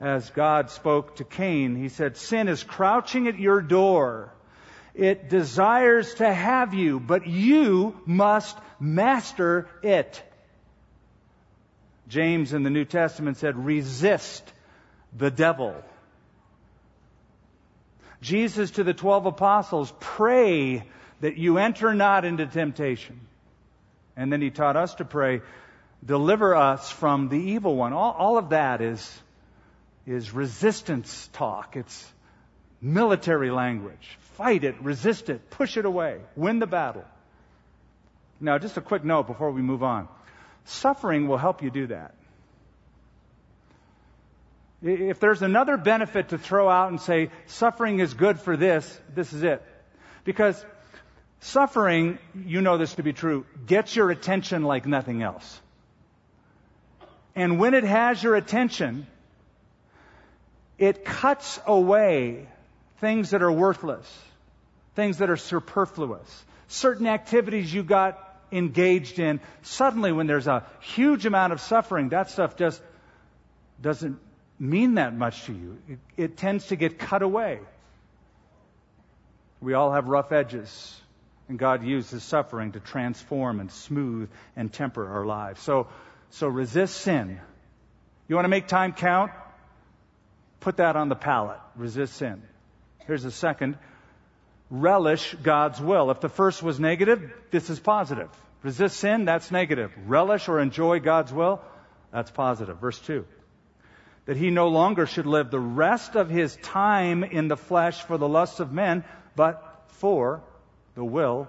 As 0.00 0.30
God 0.30 0.70
spoke 0.70 1.16
to 1.16 1.24
Cain, 1.24 1.76
he 1.76 1.90
said, 1.90 2.16
Sin 2.16 2.48
is 2.48 2.64
crouching 2.64 3.28
at 3.28 3.38
your 3.38 3.60
door. 3.60 4.32
It 4.94 5.28
desires 5.28 6.14
to 6.14 6.32
have 6.32 6.72
you, 6.72 6.98
but 6.98 7.26
you 7.26 7.94
must 8.06 8.56
master 8.80 9.68
it. 9.82 10.22
James 12.08 12.54
in 12.54 12.62
the 12.62 12.70
New 12.70 12.86
Testament 12.86 13.36
said, 13.36 13.66
resist 13.66 14.50
the 15.14 15.30
devil. 15.30 15.74
Jesus 18.22 18.70
to 18.70 18.82
the 18.82 18.94
twelve 18.94 19.26
apostles, 19.26 19.92
pray 20.00 20.84
that 21.20 21.36
you 21.36 21.58
enter 21.58 21.92
not 21.92 22.24
into 22.24 22.46
temptation. 22.46 23.20
And 24.16 24.32
then 24.32 24.40
he 24.40 24.50
taught 24.50 24.76
us 24.76 24.94
to 24.96 25.04
pray, 25.04 25.42
deliver 26.04 26.54
us 26.54 26.90
from 26.90 27.28
the 27.28 27.38
evil 27.38 27.76
one. 27.76 27.92
All, 27.92 28.12
all 28.12 28.38
of 28.38 28.50
that 28.50 28.80
is, 28.80 29.22
is 30.06 30.32
resistance 30.32 31.28
talk. 31.32 31.76
It's 31.76 32.12
military 32.80 33.50
language. 33.50 34.18
Fight 34.36 34.64
it, 34.64 34.80
resist 34.80 35.30
it, 35.30 35.50
push 35.50 35.76
it 35.76 35.84
away, 35.84 36.20
win 36.36 36.58
the 36.58 36.66
battle. 36.66 37.04
Now, 38.40 38.58
just 38.58 38.76
a 38.76 38.80
quick 38.80 39.04
note 39.04 39.26
before 39.26 39.50
we 39.50 39.62
move 39.62 39.82
on. 39.82 40.08
Suffering 40.64 41.28
will 41.28 41.38
help 41.38 41.62
you 41.62 41.70
do 41.70 41.86
that. 41.88 42.14
If 44.82 45.18
there's 45.18 45.40
another 45.40 45.78
benefit 45.78 46.28
to 46.28 46.38
throw 46.38 46.68
out 46.68 46.90
and 46.90 47.00
say, 47.00 47.30
suffering 47.46 48.00
is 48.00 48.12
good 48.12 48.38
for 48.38 48.56
this, 48.56 49.00
this 49.14 49.32
is 49.32 49.42
it. 49.42 49.62
Because 50.24 50.62
suffering, 51.44 52.18
you 52.34 52.62
know 52.62 52.78
this 52.78 52.94
to 52.94 53.02
be 53.02 53.12
true, 53.12 53.44
gets 53.66 53.94
your 53.94 54.10
attention 54.10 54.62
like 54.62 54.86
nothing 54.86 55.22
else. 55.22 55.60
And 57.36 57.58
when 57.58 57.74
it 57.74 57.84
has 57.84 58.22
your 58.22 58.34
attention, 58.34 59.06
it 60.78 61.04
cuts 61.04 61.60
away 61.66 62.48
things 63.00 63.30
that 63.30 63.42
are 63.42 63.52
worthless, 63.52 64.10
things 64.94 65.18
that 65.18 65.28
are 65.28 65.36
superfluous, 65.36 66.44
certain 66.68 67.06
activities 67.06 67.72
you 67.72 67.82
got 67.82 68.18
engaged 68.50 69.18
in, 69.18 69.40
suddenly 69.62 70.12
when 70.12 70.26
there's 70.26 70.46
a 70.46 70.64
huge 70.80 71.26
amount 71.26 71.52
of 71.52 71.60
suffering, 71.60 72.08
that 72.08 72.30
stuff 72.30 72.56
just 72.56 72.80
doesn't 73.82 74.18
mean 74.58 74.94
that 74.94 75.14
much 75.14 75.44
to 75.44 75.52
you. 75.52 75.78
It, 75.88 75.98
it 76.16 76.36
tends 76.38 76.68
to 76.68 76.76
get 76.76 76.98
cut 76.98 77.20
away. 77.20 77.58
We 79.60 79.74
all 79.74 79.92
have 79.92 80.08
rough 80.08 80.32
edges, 80.32 81.00
and 81.48 81.58
God 81.58 81.84
uses 81.84 82.22
suffering 82.22 82.72
to 82.72 82.80
transform 82.80 83.60
and 83.60 83.70
smooth 83.70 84.30
and 84.56 84.72
temper 84.72 85.06
our 85.06 85.26
lives. 85.26 85.60
So, 85.60 85.88
so 86.30 86.48
resist 86.48 86.96
sin. 86.98 87.40
You 88.28 88.34
want 88.34 88.44
to 88.44 88.50
make 88.50 88.66
time 88.66 88.92
count? 88.92 89.32
Put 90.60 90.78
that 90.78 90.96
on 90.96 91.08
the 91.08 91.16
palette. 91.16 91.60
Resist 91.76 92.14
sin. 92.14 92.42
Here's 93.06 93.24
a 93.24 93.30
second 93.30 93.76
relish 94.70 95.34
God's 95.42 95.80
will. 95.80 96.10
If 96.10 96.20
the 96.20 96.28
first 96.28 96.62
was 96.62 96.80
negative, 96.80 97.32
this 97.50 97.70
is 97.70 97.78
positive. 97.78 98.30
Resist 98.62 98.96
sin, 98.96 99.24
that's 99.24 99.50
negative. 99.50 99.92
Relish 100.06 100.48
or 100.48 100.58
enjoy 100.58 101.00
God's 101.00 101.32
will, 101.32 101.60
that's 102.12 102.30
positive. 102.30 102.78
Verse 102.78 102.98
2. 103.00 103.26
That 104.26 104.36
he 104.38 104.50
no 104.50 104.68
longer 104.68 105.06
should 105.06 105.26
live 105.26 105.50
the 105.50 105.60
rest 105.60 106.16
of 106.16 106.30
his 106.30 106.56
time 106.56 107.24
in 107.24 107.48
the 107.48 107.58
flesh 107.58 108.00
for 108.02 108.16
the 108.16 108.28
lusts 108.28 108.60
of 108.60 108.72
men, 108.72 109.04
but 109.36 109.84
for 109.88 110.42
the 110.94 111.04
will 111.04 111.48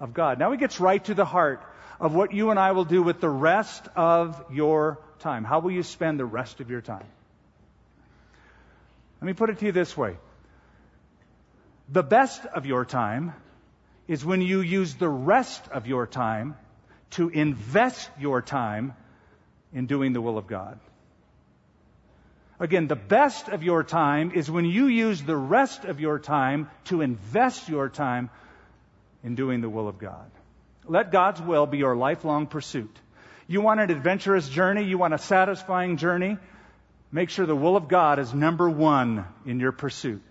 of 0.00 0.14
God. 0.14 0.38
Now 0.38 0.52
he 0.52 0.58
gets 0.58 0.80
right 0.80 1.04
to 1.04 1.14
the 1.14 1.24
heart 1.24 1.62
of 2.00 2.14
what 2.14 2.32
you 2.32 2.50
and 2.50 2.58
I 2.58 2.72
will 2.72 2.84
do 2.84 3.02
with 3.02 3.20
the 3.20 3.28
rest 3.28 3.86
of 3.96 4.44
your 4.52 4.98
time. 5.20 5.44
How 5.44 5.60
will 5.60 5.70
you 5.70 5.82
spend 5.82 6.18
the 6.18 6.24
rest 6.24 6.60
of 6.60 6.70
your 6.70 6.80
time? 6.80 7.06
Let 9.20 9.26
me 9.26 9.32
put 9.32 9.50
it 9.50 9.58
to 9.60 9.66
you 9.66 9.72
this 9.72 9.96
way. 9.96 10.16
The 11.88 12.02
best 12.02 12.44
of 12.46 12.66
your 12.66 12.84
time 12.84 13.32
is 14.08 14.24
when 14.24 14.42
you 14.42 14.60
use 14.60 14.94
the 14.94 15.08
rest 15.08 15.66
of 15.68 15.86
your 15.86 16.06
time 16.06 16.56
to 17.10 17.28
invest 17.28 18.10
your 18.18 18.42
time 18.42 18.94
in 19.72 19.86
doing 19.86 20.12
the 20.12 20.20
will 20.20 20.36
of 20.36 20.46
God. 20.46 20.78
Again, 22.60 22.86
the 22.86 22.96
best 22.96 23.48
of 23.48 23.62
your 23.62 23.82
time 23.82 24.30
is 24.32 24.50
when 24.50 24.64
you 24.64 24.86
use 24.86 25.22
the 25.22 25.36
rest 25.36 25.84
of 25.84 26.00
your 26.00 26.18
time 26.18 26.70
to 26.84 27.00
invest 27.00 27.68
your 27.68 27.88
time 27.88 28.30
in 29.24 29.34
doing 29.34 29.60
the 29.60 29.68
will 29.68 29.88
of 29.88 29.98
God. 29.98 30.30
Let 30.86 31.10
God's 31.10 31.40
will 31.40 31.66
be 31.66 31.78
your 31.78 31.96
lifelong 31.96 32.46
pursuit. 32.46 32.94
You 33.46 33.62
want 33.62 33.80
an 33.80 33.90
adventurous 33.90 34.48
journey? 34.48 34.84
You 34.84 34.98
want 34.98 35.14
a 35.14 35.18
satisfying 35.18 35.96
journey? 35.96 36.38
Make 37.10 37.30
sure 37.30 37.46
the 37.46 37.56
will 37.56 37.76
of 37.76 37.88
God 37.88 38.18
is 38.18 38.32
number 38.34 38.68
one 38.68 39.24
in 39.46 39.60
your 39.60 39.72
pursuit. 39.72 40.22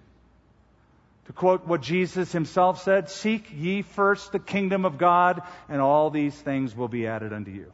To 1.26 1.34
quote 1.34 1.66
what 1.66 1.82
Jesus 1.82 2.32
himself 2.32 2.84
said, 2.84 3.10
Seek 3.10 3.50
ye 3.56 3.82
first 3.82 4.32
the 4.32 4.40
kingdom 4.40 4.86
of 4.86 4.98
God, 4.98 5.42
and 5.70 5.82
all 5.82 6.10
these 6.10 6.36
things 6.36 6.76
will 6.76 6.90
be 6.90 7.08
added 7.08 7.32
unto 7.32 7.52
you. 7.52 7.72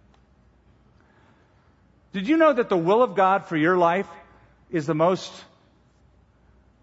Did 2.14 2.28
you 2.28 2.38
know 2.38 2.54
that 2.54 2.70
the 2.70 2.78
will 2.78 3.04
of 3.04 3.16
God 3.16 3.46
for 3.46 3.58
your 3.58 3.78
life 3.78 4.08
is 4.70 4.86
the 4.86 4.96
most 4.96 5.32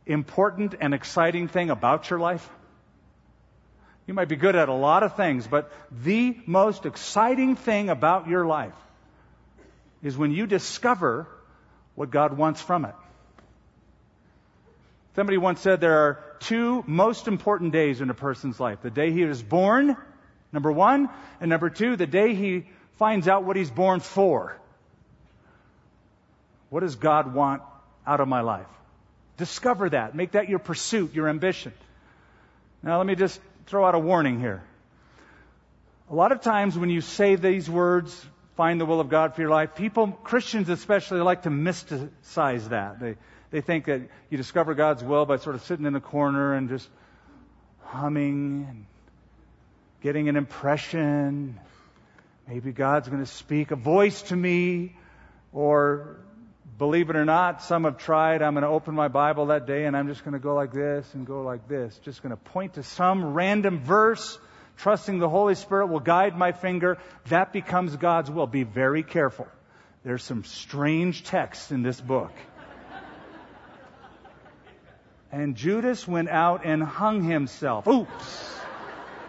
important 0.07 0.75
and 0.81 0.95
exciting 0.95 1.49
thing 1.49 1.71
about 1.71 2.11
your 2.11 2.19
life? 2.19 2.49
You 4.07 4.15
might 4.15 4.29
be 4.29 4.37
good 4.37 4.55
at 4.55 4.69
a 4.69 4.75
lot 4.75 5.03
of 5.03 5.17
things, 5.17 5.47
but 5.47 5.73
the 5.91 6.37
most 6.47 6.87
exciting 6.87 7.57
thing 7.57 7.89
about 7.89 8.29
your 8.29 8.47
life 8.47 8.75
is 10.03 10.17
when 10.17 10.31
you 10.31 10.47
discover 10.47 11.27
what 11.97 12.11
God 12.11 12.37
wants 12.37 12.61
from 12.61 12.85
it. 12.85 12.95
Somebody 15.17 15.39
once 15.39 15.61
said 15.61 15.81
there 15.81 15.99
are 15.99 16.25
two 16.41 16.85
most 16.87 17.27
important 17.27 17.73
days 17.73 18.01
in 18.01 18.11
a 18.11 18.15
person's 18.15 18.61
life. 18.61 18.83
The 18.83 18.91
day 18.91 19.11
he 19.11 19.23
is 19.23 19.43
born, 19.43 19.97
number 20.53 20.71
one, 20.71 21.09
and 21.41 21.49
number 21.49 21.71
two, 21.71 21.97
the 21.97 22.07
day 22.07 22.35
he 22.35 22.67
finds 22.99 23.27
out 23.27 23.45
what 23.45 23.57
he's 23.57 23.71
born 23.71 24.01
for. 24.01 24.57
What 26.69 26.81
does 26.81 26.97
God 26.97 27.35
want 27.35 27.63
out 28.07 28.21
of 28.21 28.29
my 28.29 28.43
life? 28.43 28.67
Discover 29.39 29.91
that. 29.91 30.15
Make 30.15 30.33
that 30.33 30.49
your 30.49 30.59
pursuit, 30.59 31.15
your 31.15 31.29
ambition. 31.29 31.73
Now 32.83 32.99
let 32.99 33.07
me 33.07 33.15
just 33.15 33.41
throw 33.66 33.85
out 33.85 33.94
a 33.94 33.99
warning 33.99 34.40
here. 34.40 34.62
A 36.11 36.14
lot 36.14 36.32
of 36.32 36.40
times 36.40 36.78
when 36.78 36.88
you 36.88 37.00
say 37.00 37.35
these 37.35 37.68
words, 37.68 38.25
find 38.56 38.80
the 38.80 38.87
will 38.87 39.00
of 39.00 39.08
God 39.08 39.35
for 39.35 39.40
your 39.40 39.50
life, 39.50 39.75
people, 39.75 40.08
Christians 40.08 40.68
especially, 40.68 41.20
like 41.20 41.42
to 41.42 41.50
mysticize 41.50 42.68
that. 42.68 43.00
They, 43.00 43.16
they 43.50 43.61
think 43.61 43.87
that 43.87 44.02
you 44.30 44.37
discover 44.37 44.75
God's 44.75 45.02
will 45.02 45.26
by 45.26 45.37
sort 45.37 45.56
of 45.56 45.62
sitting 45.62 45.85
in 45.85 45.94
a 45.96 46.00
corner 46.00 46.54
and 46.54 46.68
just 46.68 46.88
humming 47.85 48.66
and 48.68 48.87
getting 50.00 50.28
an 50.28 50.37
impression. 50.37 51.58
Maybe 52.49 52.70
God's 52.70 53.08
going 53.08 53.25
to 53.25 53.30
speak 53.30 53.73
a 53.73 53.76
voice 53.76 54.23
to 54.23 54.37
me, 54.37 54.94
or 55.52 56.16
believe 56.78 57.11
it 57.11 57.16
or 57.16 57.25
not, 57.25 57.62
some 57.62 57.85
have 57.85 57.99
tried. 57.99 58.42
I'm 58.42 58.54
going 58.54 58.62
to 58.62 58.68
open 58.68 58.95
my 58.95 59.09
Bible 59.09 59.47
that 59.47 59.66
day 59.66 59.85
and 59.85 59.97
I'm 59.97 60.09
just 60.09 60.25
going 60.25 60.35
to 60.35 60.38
go 60.38 60.54
like 60.54 60.73
this 60.73 61.06
and 61.14 61.26
go 61.26 61.42
like 61.42 61.68
this. 61.68 61.99
Just 62.04 62.23
going 62.23 62.30
to 62.30 62.37
point 62.37 62.75
to 62.75 62.83
some 62.83 63.35
random 63.35 63.80
verse, 63.80 64.38
trusting 64.76 65.18
the 65.18 65.28
Holy 65.28 65.54
Spirit 65.54 65.87
will 65.87 66.00
guide 66.00 66.37
my 66.37 66.52
finger. 66.52 66.99
That 67.28 67.52
becomes 67.52 67.97
God's 67.97 68.30
will. 68.30 68.47
Be 68.47 68.64
very 68.64 69.02
careful. 69.02 69.49
There's 70.04 70.23
some 70.23 70.45
strange 70.45 71.25
texts 71.25 71.73
in 71.73 71.83
this 71.83 72.00
book. 72.00 72.33
And 75.33 75.56
Judas 75.56 76.06
went 76.06 76.28
out 76.28 76.64
and 76.64 76.83
hung 76.83 77.23
himself. 77.23 77.87
Oops. 77.88 78.54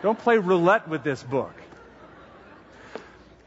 Don't 0.04 0.20
play 0.20 0.38
roulette 0.38 0.88
with 0.88 1.04
this 1.04 1.24
book. 1.24 1.54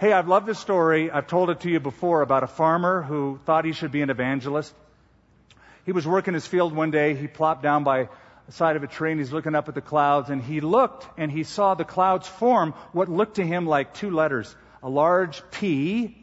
Hey, 0.01 0.15
I've 0.15 0.29
loved 0.29 0.47
this 0.47 0.59
story. 0.59 1.11
I've 1.11 1.27
told 1.27 1.51
it 1.51 1.61
to 1.61 1.69
you 1.69 1.79
before 1.79 2.23
about 2.23 2.43
a 2.43 2.47
farmer 2.47 3.03
who 3.03 3.39
thought 3.45 3.67
he 3.67 3.75
should 3.75 3.93
be 3.93 4.01
an 4.01 4.09
evangelist. 4.09 4.75
He 5.85 5.93
was 5.93 6.07
working 6.07 6.33
his 6.33 6.47
field 6.47 6.75
one 6.75 6.91
day. 6.91 7.15
He 7.15 7.27
plopped 7.27 7.63
down 7.63 7.85
by 7.85 8.09
the 8.47 8.53
side 8.53 8.77
of 8.77 8.83
a 8.83 8.87
tree 8.87 9.11
and 9.11 9.21
he's 9.21 9.31
looking 9.31 9.55
up 9.55 9.69
at 9.69 9.75
the 9.75 9.83
clouds 9.83 10.31
and 10.31 10.43
he 10.43 10.63
looked 10.63 11.07
and 11.19 11.31
he 11.31 11.45
saw 11.45 11.75
the 11.75 11.85
clouds 11.85 12.27
form 12.27 12.73
what 12.93 13.11
looked 13.11 13.37
to 13.37 13.47
him 13.47 13.67
like 13.67 13.93
two 13.93 14.11
letters, 14.11 14.57
a 14.83 14.89
large 14.89 15.43
P 15.51 16.17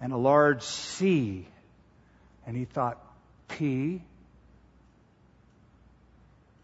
and 0.00 0.14
a 0.14 0.16
large 0.16 0.62
C. 0.62 1.46
And 2.46 2.56
he 2.56 2.64
thought, 2.64 2.98
P, 3.46 4.00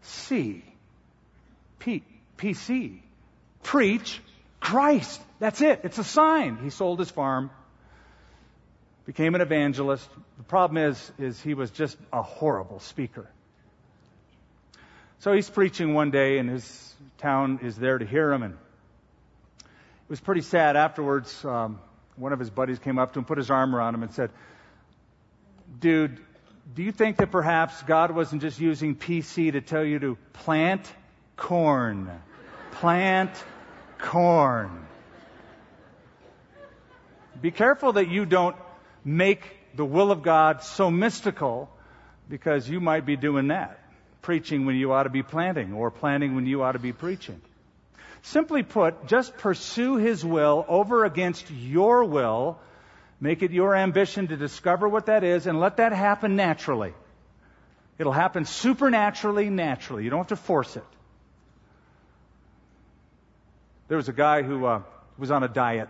C, 0.01 0.63
P, 1.77 2.01
PC. 2.39 2.97
Preach 3.61 4.19
Christ. 4.61 5.19
That's 5.39 5.59
it. 5.61 5.81
It's 5.83 5.97
a 5.97 6.03
sign. 6.03 6.57
He 6.63 6.69
sold 6.69 6.99
his 6.99 7.09
farm, 7.09 7.49
became 9.05 9.35
an 9.35 9.41
evangelist. 9.41 10.07
The 10.37 10.43
problem 10.43 10.77
is, 10.77 11.11
is 11.19 11.41
he 11.41 11.55
was 11.55 11.71
just 11.71 11.97
a 12.13 12.21
horrible 12.21 12.79
speaker. 12.79 13.27
So 15.19 15.33
he's 15.33 15.49
preaching 15.49 15.93
one 15.93 16.11
day 16.11 16.37
and 16.37 16.49
his 16.49 16.95
town 17.17 17.59
is 17.63 17.75
there 17.75 17.97
to 17.97 18.05
hear 18.05 18.31
him 18.31 18.43
and 18.43 18.53
it 18.53 20.09
was 20.09 20.19
pretty 20.19 20.41
sad 20.41 20.75
afterwards. 20.75 21.43
Um, 21.43 21.79
one 22.15 22.33
of 22.33 22.39
his 22.39 22.49
buddies 22.49 22.79
came 22.79 22.99
up 22.99 23.13
to 23.13 23.19
him, 23.19 23.25
put 23.25 23.37
his 23.37 23.49
arm 23.49 23.75
around 23.75 23.95
him 23.95 24.03
and 24.03 24.13
said, 24.13 24.29
dude, 25.79 26.19
do 26.75 26.83
you 26.83 26.91
think 26.91 27.17
that 27.17 27.31
perhaps 27.31 27.81
God 27.83 28.11
wasn't 28.11 28.41
just 28.41 28.59
using 28.59 28.95
PC 28.95 29.53
to 29.53 29.61
tell 29.61 29.83
you 29.83 29.99
to 29.99 30.17
plant 30.33 30.91
corn? 31.35 32.11
plant 32.71 33.31
corn. 34.01 34.85
Be 37.41 37.51
careful 37.51 37.93
that 37.93 38.09
you 38.09 38.25
don't 38.25 38.55
make 39.03 39.41
the 39.75 39.85
will 39.85 40.11
of 40.11 40.21
God 40.21 40.63
so 40.63 40.91
mystical 40.91 41.69
because 42.29 42.69
you 42.69 42.79
might 42.79 43.05
be 43.05 43.15
doing 43.15 43.47
that. 43.47 43.79
Preaching 44.21 44.65
when 44.65 44.75
you 44.75 44.91
ought 44.91 45.03
to 45.03 45.09
be 45.09 45.23
planting 45.23 45.73
or 45.73 45.89
planting 45.89 46.35
when 46.35 46.45
you 46.45 46.61
ought 46.61 46.73
to 46.73 46.79
be 46.79 46.93
preaching. 46.93 47.41
Simply 48.23 48.61
put, 48.61 49.07
just 49.07 49.35
pursue 49.37 49.97
His 49.97 50.23
will 50.23 50.65
over 50.67 51.05
against 51.05 51.49
your 51.49 52.03
will. 52.03 52.59
Make 53.19 53.41
it 53.41 53.51
your 53.51 53.75
ambition 53.75 54.27
to 54.27 54.37
discover 54.37 54.87
what 54.87 55.07
that 55.07 55.23
is 55.23 55.47
and 55.47 55.59
let 55.59 55.77
that 55.77 55.91
happen 55.91 56.35
naturally. 56.35 56.93
It'll 57.97 58.11
happen 58.11 58.45
supernaturally, 58.45 59.49
naturally. 59.49 60.03
You 60.03 60.09
don't 60.09 60.19
have 60.19 60.27
to 60.27 60.35
force 60.35 60.75
it. 60.75 60.85
There 63.91 63.97
was 63.97 64.07
a 64.07 64.13
guy 64.13 64.41
who 64.41 64.65
uh, 64.65 64.83
was 65.17 65.31
on 65.31 65.43
a 65.43 65.49
diet. 65.49 65.89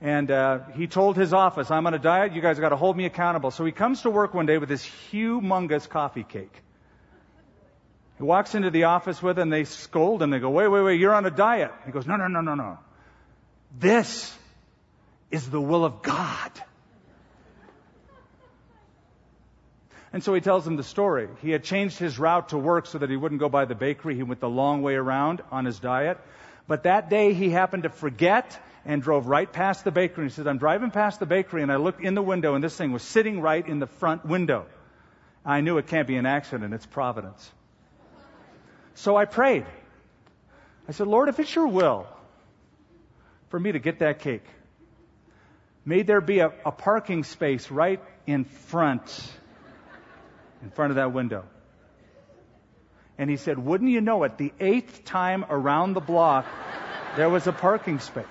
And 0.00 0.30
uh, 0.30 0.60
he 0.74 0.86
told 0.86 1.18
his 1.18 1.34
office, 1.34 1.70
I'm 1.70 1.86
on 1.86 1.92
a 1.92 1.98
diet, 1.98 2.32
you 2.32 2.40
guys 2.40 2.58
got 2.58 2.70
to 2.70 2.76
hold 2.76 2.96
me 2.96 3.04
accountable. 3.04 3.50
So 3.50 3.66
he 3.66 3.72
comes 3.72 4.00
to 4.00 4.10
work 4.10 4.32
one 4.32 4.46
day 4.46 4.56
with 4.56 4.70
this 4.70 4.82
humongous 5.12 5.86
coffee 5.86 6.24
cake. 6.24 6.62
He 8.16 8.22
walks 8.22 8.54
into 8.54 8.70
the 8.70 8.84
office 8.84 9.22
with 9.22 9.38
it 9.38 9.42
and 9.42 9.52
they 9.52 9.64
scold 9.64 10.22
him. 10.22 10.30
They 10.30 10.38
go, 10.38 10.48
wait, 10.48 10.68
wait, 10.68 10.80
wait, 10.80 10.98
you're 10.98 11.14
on 11.14 11.26
a 11.26 11.30
diet. 11.30 11.72
He 11.84 11.92
goes, 11.92 12.06
no, 12.06 12.16
no, 12.16 12.26
no, 12.26 12.40
no, 12.40 12.54
no. 12.54 12.78
This 13.78 14.34
is 15.30 15.50
the 15.50 15.60
will 15.60 15.84
of 15.84 16.00
God. 16.00 16.52
And 20.10 20.24
so 20.24 20.32
he 20.32 20.40
tells 20.40 20.64
them 20.64 20.76
the 20.76 20.84
story. 20.84 21.28
He 21.42 21.50
had 21.50 21.64
changed 21.64 21.98
his 21.98 22.18
route 22.18 22.48
to 22.48 22.56
work 22.56 22.86
so 22.86 22.96
that 22.96 23.10
he 23.10 23.16
wouldn't 23.18 23.42
go 23.42 23.50
by 23.50 23.66
the 23.66 23.74
bakery. 23.74 24.16
He 24.16 24.22
went 24.22 24.40
the 24.40 24.48
long 24.48 24.80
way 24.80 24.94
around 24.94 25.42
on 25.50 25.66
his 25.66 25.78
diet. 25.78 26.16
But 26.72 26.84
that 26.84 27.10
day 27.10 27.34
he 27.34 27.50
happened 27.50 27.82
to 27.82 27.90
forget 27.90 28.58
and 28.86 29.02
drove 29.02 29.26
right 29.26 29.52
past 29.52 29.84
the 29.84 29.90
bakery. 29.90 30.24
He 30.24 30.30
says, 30.30 30.46
I'm 30.46 30.56
driving 30.56 30.90
past 30.90 31.20
the 31.20 31.26
bakery 31.26 31.62
and 31.62 31.70
I 31.70 31.76
looked 31.76 32.00
in 32.02 32.14
the 32.14 32.22
window 32.22 32.54
and 32.54 32.64
this 32.64 32.74
thing 32.74 32.92
was 32.92 33.02
sitting 33.02 33.42
right 33.42 33.68
in 33.68 33.78
the 33.78 33.86
front 33.86 34.24
window. 34.24 34.64
I 35.44 35.60
knew 35.60 35.76
it 35.76 35.86
can't 35.86 36.08
be 36.08 36.16
an 36.16 36.24
accident. 36.24 36.72
It's 36.72 36.86
providence. 36.86 37.52
So 38.94 39.18
I 39.18 39.26
prayed. 39.26 39.66
I 40.88 40.92
said, 40.92 41.08
Lord, 41.08 41.28
if 41.28 41.38
it's 41.40 41.54
your 41.54 41.66
will 41.66 42.06
for 43.50 43.60
me 43.60 43.72
to 43.72 43.78
get 43.78 43.98
that 43.98 44.20
cake, 44.20 44.46
may 45.84 46.00
there 46.04 46.22
be 46.22 46.38
a, 46.38 46.54
a 46.64 46.72
parking 46.72 47.24
space 47.24 47.70
right 47.70 48.00
in 48.26 48.46
front, 48.46 49.30
in 50.62 50.70
front 50.70 50.92
of 50.92 50.96
that 50.96 51.12
window. 51.12 51.44
And 53.18 53.28
he 53.30 53.36
said, 53.36 53.58
Wouldn't 53.58 53.90
you 53.90 54.00
know 54.00 54.24
it? 54.24 54.38
The 54.38 54.52
eighth 54.58 55.04
time 55.04 55.44
around 55.48 55.94
the 55.94 56.00
block, 56.00 56.46
there 57.16 57.28
was 57.28 57.46
a 57.46 57.52
parking 57.52 57.98
space. 57.98 58.26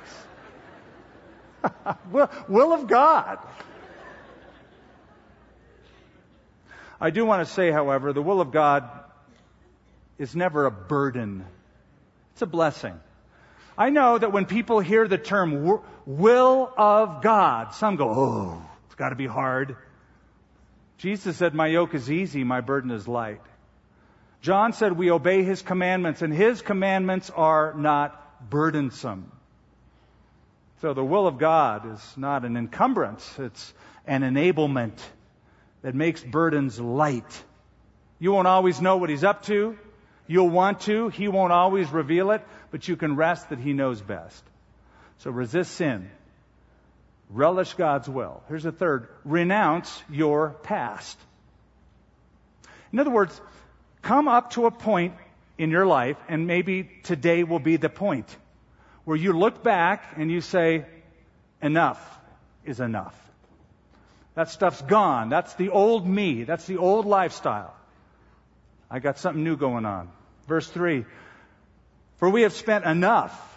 will, 2.12 2.30
will 2.48 2.74
of 2.74 2.88
God. 2.88 3.39
I 7.00 7.10
do 7.10 7.26
want 7.26 7.48
to 7.48 7.52
say, 7.52 7.72
however, 7.72 8.13
the 8.13 8.22
will 8.22 8.41
of 8.41 8.52
God 8.52 8.88
is 10.20 10.36
never 10.36 10.67
a 10.67 10.72
burden. 10.72 11.46
It's 12.34 12.44
a 12.44 12.46
blessing. 12.46 13.00
I 13.76 13.89
know 13.89 14.20
that 14.20 14.32
when 14.32 14.46
people 14.46 14.80
hear 14.80 15.08
the 15.08 15.17
term 15.17 15.80
will 16.06 16.72
of 16.78 17.24
God, 17.24 17.74
some 17.74 17.96
go, 17.96 18.08
oh, 18.10 18.62
it's 18.86 18.96
got 18.96 19.10
to 19.10 19.15
be 19.15 19.26
hard. 19.26 19.78
Jesus 21.00 21.38
said, 21.38 21.56
my 21.56 21.65
yoke 21.65 21.96
is 21.96 22.12
easy, 22.12 22.44
my 22.44 22.62
burden 22.62 22.91
is 22.91 23.08
light. 23.08 23.41
John 24.41 24.73
said 24.73 24.93
we 24.93 25.12
obey 25.12 25.43
his 25.43 25.62
commandments, 25.62 26.21
and 26.21 26.34
his 26.34 26.62
commandments 26.62 27.30
are 27.30 27.73
not 27.75 28.49
burdensome. 28.49 29.32
So 30.82 30.95
the 30.95 31.04
will 31.04 31.27
of 31.27 31.38
God 31.38 31.93
is 31.93 32.17
not 32.17 32.43
an 32.43 32.58
encumbrance, 32.58 33.38
it's 33.38 33.73
an 34.08 34.23
enablement 34.23 34.97
that 35.84 35.93
makes 35.93 36.23
burdens 36.23 36.80
light. 36.80 37.43
You 38.19 38.32
won't 38.32 38.47
always 38.47 38.82
know 38.82 38.97
what 38.97 39.10
he's 39.10 39.23
up 39.23 39.43
to. 39.43 39.77
You'll 40.27 40.49
want 40.49 40.82
to. 40.82 41.10
He 41.10 41.27
won't 41.27 41.51
always 41.51 41.89
reveal 41.89 42.32
it, 42.32 42.41
but 42.71 42.88
you 42.88 42.95
can 42.95 43.15
rest 43.15 43.49
that 43.49 43.60
he 43.60 43.73
knows 43.73 44.01
best. 44.01 44.43
So 45.19 45.30
resist 45.30 45.73
sin. 45.73 46.10
Relish 47.30 47.73
God's 47.73 48.10
will. 48.10 48.43
Here's 48.47 48.63
the 48.63 48.71
third. 48.71 49.08
Renounce 49.23 50.04
your 50.10 50.51
past. 50.63 51.17
In 52.91 52.99
other 52.99 53.10
words, 53.10 53.39
come 54.02 54.28
up 54.28 54.52
to 54.52 54.66
a 54.66 54.72
point 54.72 55.14
in 55.58 55.70
your 55.70 55.86
life, 55.86 56.18
and 56.28 56.48
maybe 56.48 56.90
today 57.04 57.44
will 57.44 57.60
be 57.60 57.78
the 57.78 57.90
point, 57.90 58.36
where 59.04 59.18
you 59.18 59.34
look 59.34 59.64
back 59.64 60.14
and 60.18 60.32
you 60.32 60.42
say, 60.42 60.86
enough 61.62 62.20
is 62.66 62.80
enough. 62.80 63.16
That 64.36 64.50
stuff's 64.50 64.82
gone. 64.82 65.30
That's 65.30 65.54
the 65.56 65.70
old 65.70 66.08
me. 66.08 66.44
That's 66.44 66.66
the 66.66 66.78
old 66.78 67.06
lifestyle. 67.06 67.76
I 68.90 69.00
got 69.00 69.20
something 69.20 69.44
new 69.44 69.58
going 69.58 69.86
on. 69.86 70.10
Verse 70.48 70.68
3 70.68 71.06
For 72.18 72.30
we 72.30 72.44
have 72.44 72.54
spent 72.54 72.86
enough 72.86 73.48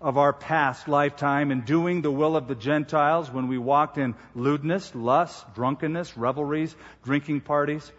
of 0.00 0.16
our 0.16 0.32
past 0.32 0.86
lifetime 0.86 1.50
in 1.50 1.62
doing 1.62 2.02
the 2.02 2.10
will 2.10 2.36
of 2.36 2.46
the 2.46 2.54
Gentiles 2.54 3.30
when 3.30 3.48
we 3.48 3.58
walked 3.58 3.98
in 3.98 4.14
lewdness, 4.34 4.94
lust, 4.94 5.44
drunkenness, 5.54 6.16
revelries, 6.16 6.74
drinking 7.02 7.40
parties 7.40 7.90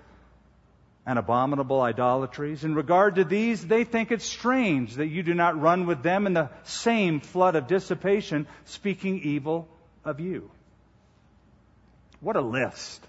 and 1.06 1.18
abominable 1.18 1.82
idolatries. 1.82 2.64
In 2.64 2.76
regard 2.76 3.16
to 3.16 3.24
these, 3.24 3.66
they 3.66 3.84
think 3.84 4.12
it 4.12 4.22
strange 4.22 4.96
that 4.96 5.08
you 5.08 5.24
do 5.24 5.34
not 5.34 5.60
run 5.60 5.86
with 5.86 6.04
them 6.04 6.28
in 6.28 6.34
the 6.34 6.50
same 6.64 7.20
flood 7.20 7.56
of 7.56 7.68
dissipation, 7.68 8.48
speaking 8.66 9.22
evil 9.24 9.68
of 10.06 10.20
you. 10.20 10.52
What 12.22 12.36
a 12.36 12.42
list. 12.42 13.04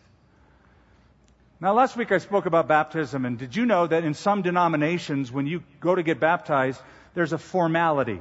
Now, 1.61 1.75
last 1.75 1.97
week 1.97 2.11
I 2.11 2.19
spoke 2.19 2.47
about 2.47 2.69
baptism, 2.69 3.27
and 3.27 3.37
did 3.37 3.55
you 3.55 3.67
know 3.67 3.87
that 3.87 4.05
in 4.05 4.15
some 4.15 4.41
denominations, 4.41 5.31
when 5.31 5.47
you 5.47 5.63
go 5.81 5.95
to 5.95 6.03
get 6.03 6.19
baptized, 6.21 6.81
there's 7.15 7.35
a 7.35 7.39
formality. 7.39 8.21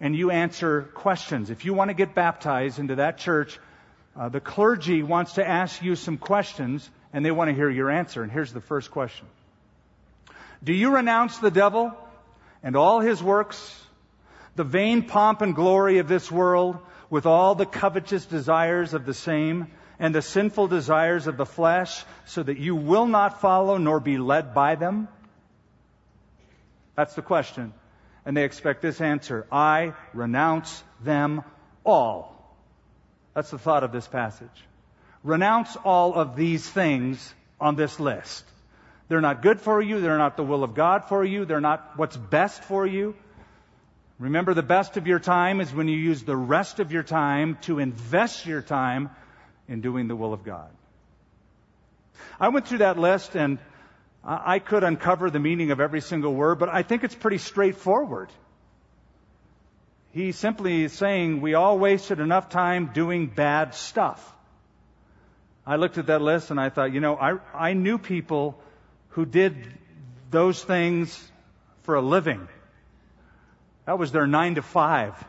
and 0.00 0.14
you 0.16 0.30
answer 0.30 0.82
questions. 0.94 1.50
If 1.50 1.64
you 1.64 1.74
want 1.74 1.88
to 1.88 1.94
get 1.94 2.14
baptized 2.14 2.78
into 2.78 2.96
that 2.96 3.18
church, 3.18 3.58
uh, 4.16 4.28
the 4.28 4.40
clergy 4.40 5.02
wants 5.02 5.34
to 5.34 5.48
ask 5.48 5.82
you 5.82 5.96
some 5.96 6.18
questions 6.18 6.88
and 7.14 7.24
they 7.24 7.30
want 7.30 7.48
to 7.48 7.54
hear 7.54 7.70
your 7.70 7.90
answer. 7.90 8.24
And 8.24 8.30
here's 8.30 8.52
the 8.52 8.60
first 8.60 8.90
question. 8.90 9.26
Do 10.62 10.72
you 10.74 10.92
renounce 10.92 11.38
the 11.38 11.50
devil 11.50 11.96
and 12.62 12.74
all 12.74 13.00
his 13.00 13.22
works, 13.22 13.82
the 14.56 14.64
vain 14.64 15.04
pomp 15.04 15.40
and 15.40 15.54
glory 15.54 15.98
of 15.98 16.08
this 16.08 16.30
world, 16.30 16.76
with 17.08 17.24
all 17.24 17.54
the 17.54 17.66
covetous 17.66 18.26
desires 18.26 18.94
of 18.94 19.06
the 19.06 19.14
same, 19.14 19.68
and 20.00 20.12
the 20.12 20.22
sinful 20.22 20.66
desires 20.66 21.28
of 21.28 21.36
the 21.36 21.46
flesh, 21.46 22.04
so 22.24 22.42
that 22.42 22.58
you 22.58 22.74
will 22.74 23.06
not 23.06 23.40
follow 23.40 23.76
nor 23.76 24.00
be 24.00 24.18
led 24.18 24.52
by 24.52 24.74
them? 24.74 25.06
That's 26.96 27.14
the 27.14 27.22
question. 27.22 27.72
And 28.26 28.36
they 28.36 28.42
expect 28.42 28.82
this 28.82 29.00
answer 29.00 29.46
I 29.52 29.92
renounce 30.14 30.82
them 31.04 31.44
all. 31.84 32.56
That's 33.34 33.50
the 33.50 33.58
thought 33.58 33.84
of 33.84 33.92
this 33.92 34.08
passage. 34.08 34.64
Renounce 35.24 35.74
all 35.76 36.14
of 36.14 36.36
these 36.36 36.68
things 36.68 37.34
on 37.58 37.74
this 37.74 37.98
list. 37.98 38.44
They're 39.08 39.22
not 39.22 39.42
good 39.42 39.60
for 39.60 39.80
you. 39.82 40.00
They're 40.00 40.18
not 40.18 40.36
the 40.36 40.44
will 40.44 40.62
of 40.62 40.74
God 40.74 41.06
for 41.08 41.24
you. 41.24 41.44
They're 41.44 41.60
not 41.60 41.92
what's 41.96 42.16
best 42.16 42.62
for 42.64 42.86
you. 42.86 43.16
Remember, 44.18 44.54
the 44.54 44.62
best 44.62 44.96
of 44.96 45.06
your 45.06 45.18
time 45.18 45.60
is 45.60 45.72
when 45.74 45.88
you 45.88 45.96
use 45.96 46.22
the 46.22 46.36
rest 46.36 46.78
of 46.78 46.92
your 46.92 47.02
time 47.02 47.58
to 47.62 47.78
invest 47.78 48.46
your 48.46 48.62
time 48.62 49.10
in 49.66 49.80
doing 49.80 50.08
the 50.08 50.14
will 50.14 50.32
of 50.32 50.44
God. 50.44 50.70
I 52.38 52.48
went 52.48 52.68
through 52.68 52.78
that 52.78 52.98
list 52.98 53.34
and 53.34 53.58
I 54.22 54.58
could 54.58 54.84
uncover 54.84 55.30
the 55.30 55.40
meaning 55.40 55.70
of 55.70 55.80
every 55.80 56.00
single 56.00 56.34
word, 56.34 56.58
but 56.58 56.68
I 56.68 56.82
think 56.82 57.02
it's 57.02 57.14
pretty 57.14 57.38
straightforward. 57.38 58.30
He 60.12 60.32
simply 60.32 60.88
saying 60.88 61.40
we 61.40 61.54
all 61.54 61.78
wasted 61.78 62.20
enough 62.20 62.48
time 62.48 62.90
doing 62.94 63.26
bad 63.26 63.74
stuff. 63.74 64.32
I 65.66 65.76
looked 65.76 65.98
at 65.98 66.06
that 66.06 66.20
list 66.20 66.50
and 66.50 66.60
I 66.60 66.68
thought, 66.68 66.92
you 66.92 67.00
know, 67.00 67.16
I, 67.16 67.38
I 67.54 67.72
knew 67.72 67.98
people 67.98 68.58
who 69.10 69.24
did 69.24 69.56
those 70.30 70.62
things 70.62 71.30
for 71.82 71.94
a 71.94 72.02
living. 72.02 72.46
That 73.86 73.98
was 73.98 74.12
their 74.12 74.26
nine 74.26 74.56
to 74.56 74.62
five. 74.62 75.22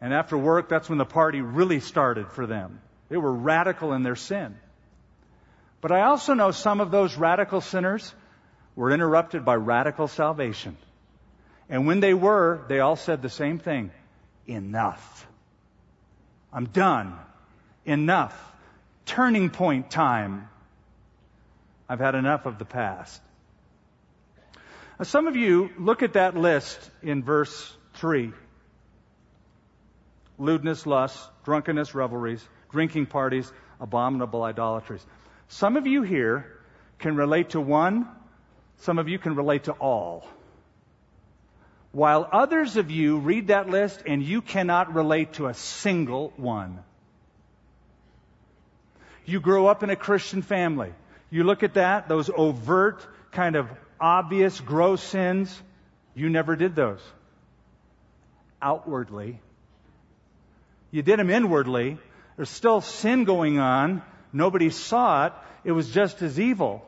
And 0.00 0.12
after 0.14 0.36
work, 0.36 0.68
that's 0.68 0.88
when 0.88 0.98
the 0.98 1.04
party 1.04 1.40
really 1.40 1.80
started 1.80 2.28
for 2.28 2.46
them. 2.46 2.80
They 3.08 3.16
were 3.16 3.32
radical 3.32 3.92
in 3.92 4.02
their 4.02 4.16
sin. 4.16 4.56
But 5.80 5.92
I 5.92 6.02
also 6.02 6.34
know 6.34 6.50
some 6.50 6.80
of 6.80 6.90
those 6.90 7.16
radical 7.16 7.60
sinners 7.60 8.14
were 8.74 8.92
interrupted 8.92 9.44
by 9.44 9.54
radical 9.54 10.08
salvation. 10.08 10.76
And 11.68 11.86
when 11.86 12.00
they 12.00 12.14
were, 12.14 12.64
they 12.68 12.80
all 12.80 12.96
said 12.96 13.22
the 13.22 13.28
same 13.28 13.58
thing 13.58 13.90
enough. 14.46 15.26
I'm 16.52 16.66
done. 16.66 17.14
Enough. 17.84 18.36
Turning 19.08 19.48
point 19.48 19.90
time. 19.90 20.50
I've 21.88 21.98
had 21.98 22.14
enough 22.14 22.44
of 22.44 22.58
the 22.58 22.66
past. 22.66 23.22
Now, 24.98 25.04
some 25.04 25.26
of 25.26 25.34
you 25.34 25.70
look 25.78 26.02
at 26.02 26.12
that 26.12 26.36
list 26.36 26.78
in 27.02 27.22
verse 27.22 27.74
3 27.94 28.32
lewdness, 30.38 30.86
lust, 30.86 31.18
drunkenness, 31.44 31.94
revelries, 31.94 32.46
drinking 32.70 33.06
parties, 33.06 33.50
abominable 33.80 34.42
idolatries. 34.42 35.04
Some 35.48 35.78
of 35.78 35.86
you 35.86 36.02
here 36.02 36.46
can 36.98 37.16
relate 37.16 37.50
to 37.50 37.60
one, 37.62 38.06
some 38.76 38.98
of 38.98 39.08
you 39.08 39.18
can 39.18 39.34
relate 39.34 39.64
to 39.64 39.72
all. 39.72 40.28
While 41.92 42.28
others 42.30 42.76
of 42.76 42.90
you 42.90 43.16
read 43.16 43.46
that 43.46 43.70
list 43.70 44.02
and 44.06 44.22
you 44.22 44.42
cannot 44.42 44.94
relate 44.94 45.32
to 45.34 45.46
a 45.46 45.54
single 45.54 46.34
one. 46.36 46.84
You 49.28 49.40
grow 49.40 49.66
up 49.66 49.82
in 49.82 49.90
a 49.90 49.96
Christian 49.96 50.40
family. 50.40 50.90
You 51.28 51.44
look 51.44 51.62
at 51.62 51.74
that, 51.74 52.08
those 52.08 52.30
overt, 52.34 53.06
kind 53.30 53.56
of 53.56 53.68
obvious, 54.00 54.58
gross 54.58 55.02
sins. 55.02 55.54
You 56.14 56.30
never 56.30 56.56
did 56.56 56.74
those. 56.74 57.00
Outwardly. 58.62 59.38
You 60.90 61.02
did 61.02 61.18
them 61.18 61.28
inwardly. 61.28 61.98
There's 62.36 62.48
still 62.48 62.80
sin 62.80 63.24
going 63.24 63.58
on. 63.58 64.02
Nobody 64.32 64.70
saw 64.70 65.26
it. 65.26 65.34
It 65.62 65.72
was 65.72 65.90
just 65.90 66.22
as 66.22 66.40
evil. 66.40 66.82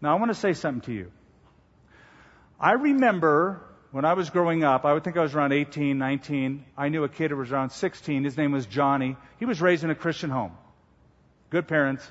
Now, 0.00 0.16
I 0.16 0.20
want 0.20 0.30
to 0.30 0.38
say 0.38 0.52
something 0.52 0.82
to 0.82 0.92
you. 0.92 1.10
I 2.60 2.74
remember 2.74 3.60
when 3.90 4.04
I 4.04 4.12
was 4.12 4.30
growing 4.30 4.62
up, 4.62 4.84
I 4.84 4.92
would 4.92 5.02
think 5.02 5.16
I 5.16 5.22
was 5.22 5.34
around 5.34 5.50
18, 5.50 5.98
19. 5.98 6.64
I 6.76 6.90
knew 6.90 7.02
a 7.02 7.08
kid 7.08 7.32
who 7.32 7.38
was 7.38 7.50
around 7.50 7.70
16. 7.70 8.22
His 8.22 8.36
name 8.36 8.52
was 8.52 8.66
Johnny. 8.66 9.16
He 9.40 9.46
was 9.46 9.60
raised 9.60 9.82
in 9.82 9.90
a 9.90 9.96
Christian 9.96 10.30
home. 10.30 10.52
Good 11.50 11.68
parents. 11.68 12.08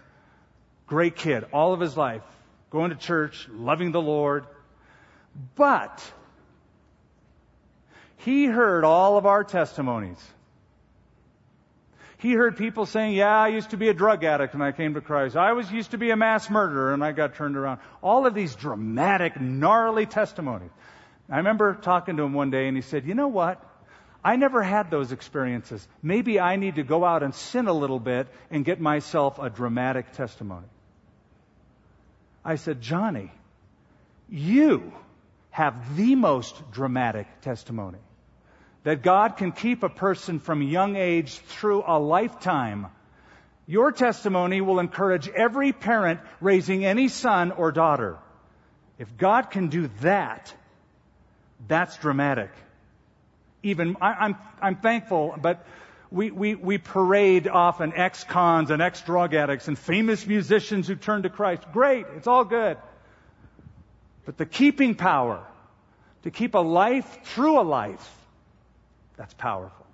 Great 0.88 1.15
kid. 1.15 1.45
All 1.52 1.73
of 1.73 1.80
his 1.80 1.95
life. 1.95 2.23
Going 2.69 2.89
to 2.89 2.95
church, 2.95 3.47
loving 3.52 3.91
the 3.91 4.02
Lord. 4.02 4.45
But, 5.56 6.04
he 8.17 8.45
heard 8.45 8.84
all 8.84 9.17
of 9.17 9.26
our 9.26 9.43
testimonies. 9.43 10.21
He 12.17 12.34
heard 12.34 12.58
people 12.58 12.88
saying, 12.88 13.13
yeah, 13.13 13.38
I 13.38 13.50
used 13.50 13.69
to 13.69 13.78
be 13.78 13.89
a 13.89 13.93
drug 13.93 14.23
addict 14.23 14.56
and 14.56 14.63
I 14.63 14.71
came 14.71 14.95
to 14.95 15.02
Christ. 15.02 15.36
I 15.36 15.54
was 15.54 15.71
used 15.71 15.91
to 15.91 16.00
be 16.00 16.10
a 16.10 16.15
mass 16.15 16.50
murderer 16.50 16.93
and 16.93 17.04
I 17.04 17.12
got 17.12 17.36
turned 17.36 17.56
around. 17.56 17.80
All 18.02 18.26
of 18.26 18.34
these 18.34 18.56
dramatic, 18.56 19.39
gnarly 19.39 20.08
testimonies. 20.08 20.71
I 21.30 21.38
remember 21.38 21.76
talking 21.76 22.17
to 22.17 22.23
him 22.23 22.34
one 22.34 22.50
day 22.50 22.67
and 22.67 22.76
he 22.76 22.82
said, 22.82 23.06
you 23.06 23.13
know 23.13 23.28
what? 23.28 23.63
I 24.23 24.36
never 24.36 24.62
had 24.62 24.91
those 24.91 25.12
experiences. 25.12 25.88
Maybe 26.01 26.39
I 26.39 26.56
need 26.56 26.75
to 26.75 26.84
go 26.84 27.06
out 27.06 27.23
and 27.23 27.34
sin 27.34 27.67
a 27.67 27.73
little 27.73 27.99
bit 27.99 28.27
and 28.49 28.65
get 28.65 28.80
myself 28.80 29.39
a 29.39 29.49
dramatic 29.49 30.12
testimony. 30.13 30.67
I 32.43 32.56
said, 32.56 32.82
Johnny, 32.82 33.32
you 34.30 34.93
have 35.51 35.95
the 35.95 36.15
most 36.15 36.71
dramatic 36.71 37.27
testimony 37.41 37.99
that 38.84 39.01
God 39.01 39.38
can 39.38 39.51
keep 39.51 39.84
a 39.84 39.89
person 39.89 40.39
from 40.39 40.62
young 40.62 40.95
age 40.95 41.39
through 41.39 41.84
a 41.86 41.99
lifetime. 41.99 42.88
Your 43.65 43.91
testimony 43.91 44.62
will 44.62 44.80
encourage 44.80 45.27
every 45.27 45.73
parent 45.73 46.21
raising 46.39 46.86
any 46.86 47.10
son 47.10 47.51
or 47.51 47.71
daughter. 47.73 48.17
If 48.97 49.17
God 49.17 49.51
can 49.51 49.67
do 49.67 49.89
that, 50.01 50.53
that's 51.67 51.97
dramatic. 51.97 52.49
Even, 53.67 53.97
I, 53.99 54.12
am 54.12 54.17
I'm, 54.19 54.36
I'm 54.62 54.75
thankful, 54.77 55.36
but 55.41 55.65
we, 56.10 56.32
we, 56.32 56.56
we 56.56 56.77
parade 56.77 57.47
often 57.47 57.93
ex-cons 57.93 58.71
and 58.71 58.82
ex-drug 58.82 59.34
addicts 59.34 59.67
and 59.67 59.77
famous 59.77 60.25
musicians 60.25 60.88
who 60.88 60.95
turn 60.95 61.23
to 61.23 61.30
Christ. 61.30 61.63
Great, 61.73 62.06
it's 62.15 62.27
all 62.27 62.45
good. 62.45 62.77
But 64.25 64.38
the 64.38 64.45
keeping 64.45 64.95
power 64.95 65.45
to 66.23 66.32
keep 66.32 66.56
a 66.56 66.60
life 66.60 67.25
through 67.25 67.60
a 67.60 67.63
life 67.63 68.15
that's 69.17 69.34
powerful. 69.34 69.86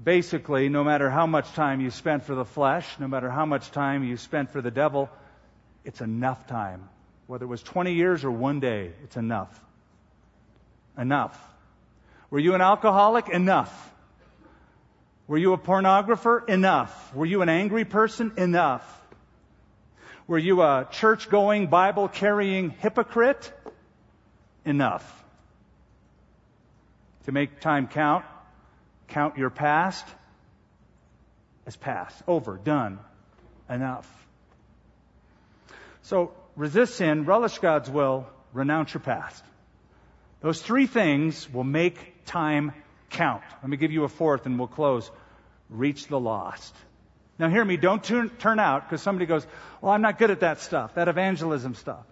Basically, 0.00 0.68
no 0.68 0.84
matter 0.84 1.10
how 1.10 1.26
much 1.26 1.52
time 1.54 1.80
you 1.80 1.90
spent 1.90 2.22
for 2.22 2.36
the 2.36 2.44
flesh, 2.44 2.86
no 3.00 3.08
matter 3.08 3.30
how 3.30 3.46
much 3.46 3.72
time 3.72 4.04
you 4.04 4.16
spent 4.16 4.52
for 4.52 4.60
the 4.60 4.70
devil, 4.70 5.10
it's 5.84 6.00
enough 6.00 6.46
time. 6.46 6.88
Whether 7.26 7.46
it 7.46 7.48
was 7.48 7.62
20 7.62 7.94
years 7.94 8.24
or 8.24 8.30
one 8.30 8.60
day, 8.60 8.92
it's 9.02 9.16
enough. 9.16 9.60
Enough. 10.98 11.38
Were 12.30 12.38
you 12.38 12.54
an 12.54 12.60
alcoholic? 12.60 13.28
Enough. 13.28 13.72
Were 15.26 15.38
you 15.38 15.52
a 15.52 15.58
pornographer? 15.58 16.48
Enough. 16.48 17.14
Were 17.14 17.26
you 17.26 17.42
an 17.42 17.48
angry 17.48 17.84
person? 17.84 18.32
Enough. 18.36 18.84
Were 20.26 20.38
you 20.38 20.60
a 20.60 20.86
church 20.90 21.30
going, 21.30 21.68
Bible 21.68 22.08
carrying 22.08 22.70
hypocrite? 22.70 23.52
Enough 24.64 25.14
to 27.28 27.32
make 27.32 27.60
time 27.60 27.86
count. 27.88 28.24
Count 29.08 29.36
your 29.36 29.50
past 29.50 30.06
as 31.66 31.76
past, 31.76 32.22
over, 32.26 32.56
done, 32.56 32.98
enough. 33.68 34.10
So 36.04 36.32
resist 36.56 36.96
sin, 36.96 37.26
relish 37.26 37.58
God's 37.58 37.90
will, 37.90 38.26
renounce 38.54 38.94
your 38.94 39.02
past. 39.02 39.44
Those 40.40 40.62
three 40.62 40.86
things 40.86 41.52
will 41.52 41.64
make 41.64 42.24
time 42.24 42.72
count. 43.10 43.42
Let 43.62 43.68
me 43.68 43.76
give 43.76 43.90
you 43.90 44.04
a 44.04 44.08
fourth 44.08 44.46
and 44.46 44.58
we'll 44.58 44.68
close. 44.68 45.10
Reach 45.68 46.06
the 46.06 46.18
lost. 46.18 46.74
Now 47.38 47.48
hear 47.48 47.64
me, 47.64 47.76
don't 47.76 48.02
turn, 48.02 48.30
turn 48.30 48.58
out 48.58 48.88
because 48.88 49.02
somebody 49.02 49.26
goes, 49.26 49.46
well, 49.80 49.92
I'm 49.92 50.02
not 50.02 50.18
good 50.18 50.30
at 50.30 50.40
that 50.40 50.60
stuff, 50.60 50.94
that 50.94 51.08
evangelism 51.08 51.74
stuff. 51.74 52.04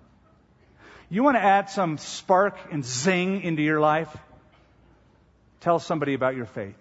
You 1.09 1.23
want 1.23 1.37
to 1.37 1.43
add 1.43 1.71
some 1.71 1.99
spark 1.99 2.59
and 2.71 2.85
zing 2.85 3.43
into 3.43 3.63
your 3.63 3.81
life? 3.81 4.15
Tell 5.61 5.79
somebody 5.79 6.15
about 6.15 6.37
your 6.37 6.47
faith. 6.47 6.77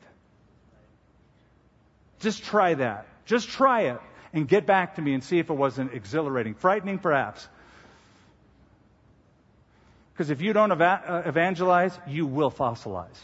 Just 2.20 2.44
try 2.44 2.74
that. 2.76 3.08
Just 3.26 3.50
try 3.50 3.82
it 3.84 4.00
and 4.34 4.48
get 4.48 4.66
back 4.66 4.96
to 4.96 5.02
me 5.02 5.14
and 5.14 5.24
see 5.24 5.40
if 5.40 5.50
it 5.50 5.54
wasn't 5.54 5.94
exhilarating. 5.94 6.56
Frightening, 6.56 7.00
perhaps. 7.00 7.48
Because 10.15 10.30
if 10.30 10.41
you 10.41 10.54
don't 10.54 10.71
uh, 10.71 11.23
evangelize, 11.25 11.99
you 12.08 12.25
will 12.25 12.49
fossilize. 12.49 13.17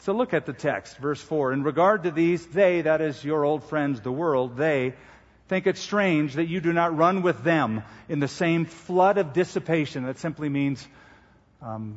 So 0.00 0.12
look 0.12 0.34
at 0.34 0.44
the 0.44 0.52
text, 0.52 0.98
verse 0.98 1.20
4. 1.22 1.54
In 1.54 1.62
regard 1.62 2.02
to 2.02 2.10
these, 2.10 2.44
they, 2.46 2.82
that 2.82 3.00
is 3.00 3.24
your 3.24 3.46
old 3.46 3.64
friends, 3.64 4.02
the 4.02 4.12
world, 4.12 4.58
they 4.58 4.92
think 5.48 5.66
it 5.66 5.78
strange 5.78 6.34
that 6.34 6.48
you 6.48 6.60
do 6.60 6.74
not 6.74 6.96
run 6.96 7.22
with 7.22 7.42
them 7.42 7.82
in 8.10 8.20
the 8.20 8.28
same 8.28 8.66
flood 8.66 9.16
of 9.16 9.32
dissipation. 9.32 10.04
That 10.04 10.18
simply 10.18 10.50
means 10.50 10.86
um, 11.62 11.96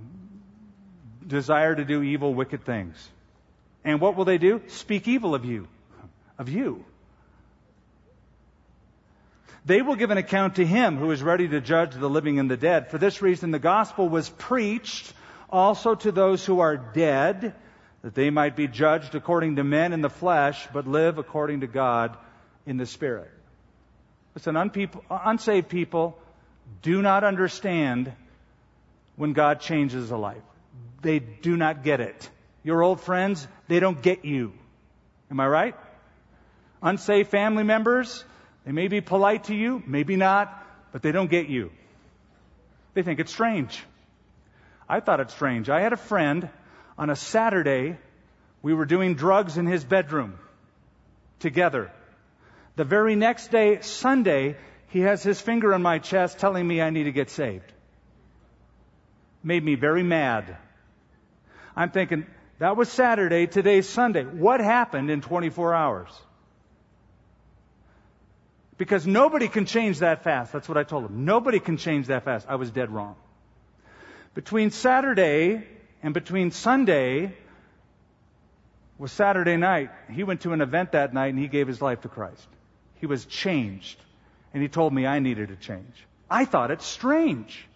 desire 1.28 1.76
to 1.76 1.84
do 1.84 2.02
evil, 2.04 2.34
wicked 2.34 2.66
things. 2.66 2.96
And 3.84 4.00
what 4.00 4.16
will 4.16 4.26
they 4.26 4.38
do? 4.38 4.62
Speak 4.68 5.10
evil 5.10 5.36
of 5.36 5.44
you. 5.44 5.68
Of 6.38 6.48
you. 6.48 6.86
They 9.66 9.82
will 9.82 9.96
give 9.96 10.12
an 10.12 10.18
account 10.18 10.56
to 10.56 10.66
him 10.66 10.98
who 10.98 11.12
is 11.12 11.24
ready 11.24 11.48
to 11.48 11.62
judge 11.62 11.94
the 11.94 12.10
living 12.10 12.38
and 12.38 12.52
the 12.52 12.58
dead. 12.58 12.92
For 12.92 12.98
this 12.98 13.22
reason, 13.22 13.52
the 13.52 13.60
gospel 13.60 14.10
was 14.10 14.30
preached 14.30 15.14
also 15.50 15.96
to 15.96 16.12
those 16.12 16.46
who 16.46 16.60
are 16.60 16.76
dead 16.76 17.56
that 18.02 18.14
they 18.14 18.30
might 18.30 18.58
be 18.58 18.68
judged 18.68 19.16
according 19.16 19.56
to 19.56 19.64
men 19.64 19.94
in 19.94 20.02
the 20.02 20.10
flesh, 20.10 20.68
but 20.74 20.86
live 20.86 21.18
according 21.18 21.62
to 21.62 21.68
God 21.68 22.18
in 22.66 22.76
the 22.76 22.86
Spirit. 22.86 23.32
Listen, 24.36 24.58
unsaved 25.10 25.70
people 25.70 26.20
do 26.82 27.02
not 27.02 27.24
understand 27.24 28.12
when 29.16 29.32
God 29.32 29.62
changes 29.62 30.12
a 30.12 30.18
life. 30.18 30.42
They 31.02 31.20
do 31.20 31.56
not 31.56 31.84
get 31.84 32.02
it. 32.02 32.30
Your 32.64 32.84
old 32.84 33.00
friends, 33.00 33.48
they 33.68 33.80
don't 33.80 34.02
get 34.02 34.26
you. 34.26 34.54
Am 35.32 35.40
I 35.40 35.48
right? 35.48 35.76
Unsaved 36.82 37.30
family 37.30 37.64
members, 37.64 38.26
they 38.66 38.72
may 38.72 38.88
be 38.88 39.02
polite 39.02 39.46
to 39.46 39.56
you, 39.56 39.84
maybe 39.86 40.16
not, 40.16 40.66
but 40.92 41.02
they 41.02 41.12
don't 41.12 41.30
get 41.30 41.48
you. 41.48 41.72
They 42.94 43.04
think 43.04 43.20
it's 43.20 43.32
strange. 43.32 43.84
I 44.88 45.00
thought 45.00 45.20
it 45.20 45.32
strange. 45.32 45.70
I 45.70 45.82
had 45.82 45.94
a 45.94 45.98
friend 45.98 46.50
on 46.98 47.10
a 47.10 47.16
Saturday, 47.16 47.98
we 48.62 48.74
were 48.74 48.86
doing 48.86 49.16
drugs 49.16 49.58
in 49.58 49.66
his 49.66 49.84
bedroom 49.84 50.38
together. 51.40 51.92
The 52.76 52.84
very 52.84 53.16
next 53.16 53.52
day, 53.52 53.82
Sunday, 53.82 54.56
he 54.90 55.02
has 55.02 55.24
his 55.24 55.42
finger 55.42 55.74
on 55.74 55.82
my 55.82 56.00
chest 56.00 56.40
telling 56.40 56.68
me 56.68 56.82
I 56.82 56.90
need 56.90 57.04
to 57.04 57.12
get 57.12 57.30
saved. 57.30 57.72
Made 59.44 59.64
me 59.64 59.76
very 59.76 60.04
mad. 60.04 60.58
I'm 61.76 61.90
thinking, 61.90 62.26
that 62.60 62.78
was 62.78 62.90
Saturday, 62.90 63.48
today's 63.48 63.90
Sunday. 63.90 64.24
What 64.24 64.60
happened 64.60 65.10
in 65.10 65.22
24 65.22 65.74
hours? 65.74 66.10
Because 68.78 69.06
nobody 69.06 69.48
can 69.48 69.66
change 69.66 70.00
that 70.00 70.24
fast. 70.24 70.52
That's 70.52 70.68
what 70.68 70.78
I 70.78 70.84
told 70.84 71.06
him. 71.06 71.26
Nobody 71.26 71.60
can 71.60 71.78
change 71.78 72.08
that 72.08 72.24
fast. 72.24 72.48
I 72.50 72.56
was 72.56 72.72
dead 72.72 72.90
wrong. 72.90 73.16
Between 74.34 74.72
Saturday 74.72 75.64
and 76.02 76.14
between 76.14 76.52
Sunday 76.52 77.34
was 78.98 79.12
Saturday 79.12 79.58
night. 79.58 79.92
He 80.12 80.24
went 80.24 80.42
to 80.42 80.54
an 80.54 80.62
event 80.62 80.94
that 80.94 81.14
night 81.14 81.28
and 81.28 81.40
he 81.40 81.48
gave 81.48 81.68
his 81.68 81.82
life 81.82 82.02
to 82.02 82.10
Christ. 82.10 82.48
He 83.00 83.06
was 83.06 83.26
changed. 83.26 84.00
And 84.54 84.62
he 84.62 84.70
told 84.70 84.94
me 84.94 85.06
I 85.06 85.20
needed 85.20 85.52
a 85.52 85.56
change. 85.56 86.06
I 86.30 86.46
thought 86.46 86.72
it 86.72 86.82
strange. 86.82 87.68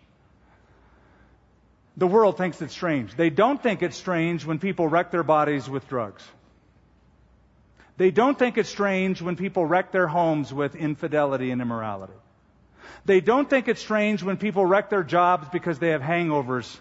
The 1.96 2.08
world 2.08 2.38
thinks 2.38 2.62
it's 2.62 2.74
strange. 2.74 3.16
They 3.16 3.32
don't 3.32 3.62
think 3.62 3.82
it's 3.82 3.98
strange 3.98 4.46
when 4.46 4.60
people 4.60 4.88
wreck 4.88 5.10
their 5.10 5.24
bodies 5.24 5.68
with 5.68 5.88
drugs. 5.88 6.24
They 7.98 8.12
don't 8.12 8.38
think 8.38 8.58
it's 8.58 8.70
strange 8.70 9.22
when 9.22 9.36
people 9.36 9.66
wreck 9.66 9.92
their 9.92 10.08
homes 10.08 10.54
with 10.54 10.76
infidelity 10.76 11.52
and 11.52 11.62
immorality. 11.62 12.14
They 13.06 13.22
don't 13.22 13.50
think 13.50 13.68
it's 13.68 13.82
strange 13.82 14.24
when 14.24 14.38
people 14.38 14.66
wreck 14.66 14.90
their 14.90 15.04
jobs 15.04 15.48
because 15.50 15.80
they 15.80 15.90
have 15.90 16.02
hangovers 16.02 16.80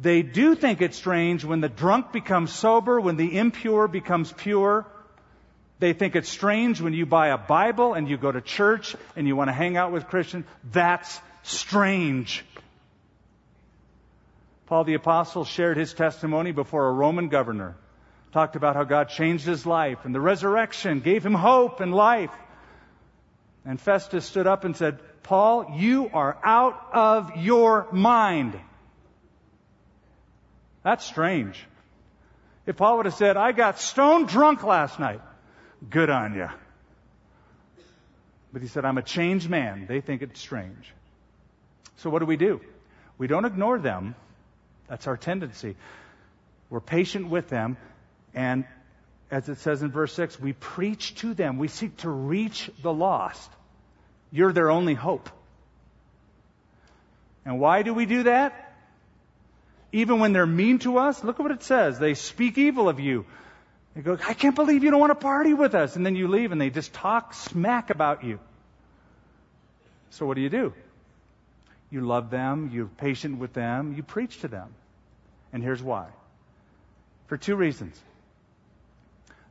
they 0.00 0.22
do 0.22 0.54
think 0.54 0.82
it's 0.82 0.96
strange 0.96 1.44
when 1.44 1.60
the 1.60 1.68
drunk 1.68 2.12
becomes 2.12 2.52
sober, 2.52 3.00
when 3.00 3.16
the 3.16 3.38
impure 3.38 3.88
becomes 3.88 4.32
pure. 4.32 4.86
They 5.78 5.92
think 5.92 6.16
it's 6.16 6.28
strange 6.28 6.80
when 6.80 6.92
you 6.92 7.06
buy 7.06 7.28
a 7.28 7.38
Bible 7.38 7.94
and 7.94 8.08
you 8.08 8.16
go 8.16 8.30
to 8.30 8.40
church 8.40 8.96
and 9.14 9.26
you 9.26 9.36
want 9.36 9.48
to 9.48 9.52
hang 9.52 9.76
out 9.76 9.92
with 9.92 10.06
Christians. 10.06 10.46
That's 10.70 11.20
strange. 11.42 12.44
Paul 14.66 14.84
the 14.84 14.94
Apostle 14.94 15.44
shared 15.44 15.76
his 15.76 15.94
testimony 15.94 16.52
before 16.52 16.88
a 16.88 16.92
Roman 16.92 17.28
governor, 17.28 17.76
talked 18.36 18.54
about 18.54 18.76
how 18.76 18.84
God 18.84 19.08
changed 19.08 19.46
his 19.46 19.64
life 19.64 20.04
and 20.04 20.14
the 20.14 20.20
resurrection 20.20 21.00
gave 21.00 21.24
him 21.24 21.32
hope 21.32 21.80
and 21.80 21.94
life. 21.94 22.30
And 23.64 23.80
Festus 23.80 24.26
stood 24.26 24.46
up 24.46 24.64
and 24.64 24.76
said, 24.76 24.98
Paul, 25.22 25.72
you 25.76 26.10
are 26.12 26.36
out 26.44 26.78
of 26.92 27.38
your 27.38 27.88
mind. 27.92 28.60
That's 30.82 31.02
strange. 31.02 31.64
If 32.66 32.76
Paul 32.76 32.98
would 32.98 33.06
have 33.06 33.14
said, 33.14 33.38
I 33.38 33.52
got 33.52 33.78
stone 33.80 34.26
drunk 34.26 34.62
last 34.64 35.00
night, 35.00 35.22
good 35.88 36.10
on 36.10 36.34
you. 36.34 36.48
But 38.52 38.60
he 38.60 38.68
said, 38.68 38.84
I'm 38.84 38.98
a 38.98 39.02
changed 39.02 39.48
man. 39.48 39.86
They 39.88 40.02
think 40.02 40.20
it's 40.20 40.38
strange. 40.38 40.92
So 41.96 42.10
what 42.10 42.18
do 42.18 42.26
we 42.26 42.36
do? 42.36 42.60
We 43.16 43.28
don't 43.28 43.46
ignore 43.46 43.78
them. 43.78 44.14
That's 44.88 45.06
our 45.06 45.16
tendency. 45.16 45.74
We're 46.68 46.80
patient 46.80 47.30
with 47.30 47.48
them. 47.48 47.78
And 48.36 48.64
as 49.30 49.48
it 49.48 49.58
says 49.58 49.82
in 49.82 49.90
verse 49.90 50.12
6, 50.12 50.38
we 50.38 50.52
preach 50.52 51.16
to 51.16 51.34
them. 51.34 51.58
We 51.58 51.66
seek 51.66 51.96
to 51.98 52.10
reach 52.10 52.70
the 52.82 52.92
lost. 52.92 53.50
You're 54.30 54.52
their 54.52 54.70
only 54.70 54.94
hope. 54.94 55.28
And 57.44 57.58
why 57.58 57.82
do 57.82 57.92
we 57.92 58.06
do 58.06 58.24
that? 58.24 58.66
even 59.96 60.18
when 60.18 60.32
they're 60.32 60.46
mean 60.46 60.78
to 60.80 60.98
us, 60.98 61.24
look 61.24 61.40
at 61.40 61.42
what 61.42 61.52
it 61.52 61.62
says. 61.62 61.98
They 61.98 62.14
speak 62.14 62.58
evil 62.58 62.88
of 62.88 63.00
you. 63.00 63.24
They 63.94 64.02
go, 64.02 64.18
I 64.26 64.34
can't 64.34 64.54
believe 64.54 64.84
you 64.84 64.90
don't 64.90 65.00
want 65.00 65.10
to 65.10 65.14
party 65.14 65.54
with 65.54 65.74
us. 65.74 65.96
And 65.96 66.04
then 66.04 66.16
you 66.16 66.28
leave 66.28 66.52
and 66.52 66.60
they 66.60 66.70
just 66.70 66.92
talk 66.92 67.32
smack 67.32 67.88
about 67.88 68.22
you. 68.22 68.38
So 70.10 70.26
what 70.26 70.34
do 70.34 70.42
you 70.42 70.50
do? 70.50 70.74
You 71.90 72.02
love 72.02 72.30
them, 72.30 72.70
you're 72.72 72.86
patient 72.86 73.38
with 73.38 73.52
them, 73.52 73.94
you 73.96 74.02
preach 74.02 74.40
to 74.40 74.48
them. 74.48 74.74
And 75.52 75.62
here's 75.62 75.82
why. 75.82 76.08
For 77.28 77.36
two 77.36 77.56
reasons. 77.56 77.98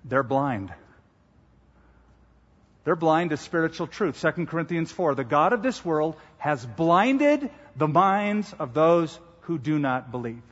They're 0.07 0.23
blind. 0.23 0.71
They're 2.83 2.95
blind 2.95 3.31
to 3.31 3.37
spiritual 3.37 3.87
truth. 3.87 4.21
2 4.21 4.45
Corinthians 4.45 4.91
4. 4.91 5.15
The 5.15 5.23
God 5.23 5.53
of 5.53 5.63
this 5.63 5.83
world 5.83 6.15
has 6.37 6.63
blinded 6.63 7.49
the 7.75 7.87
minds 7.87 8.53
of 8.59 8.73
those 8.75 9.19
who 9.41 9.57
do 9.57 9.79
not 9.79 10.11
believe. 10.11 10.43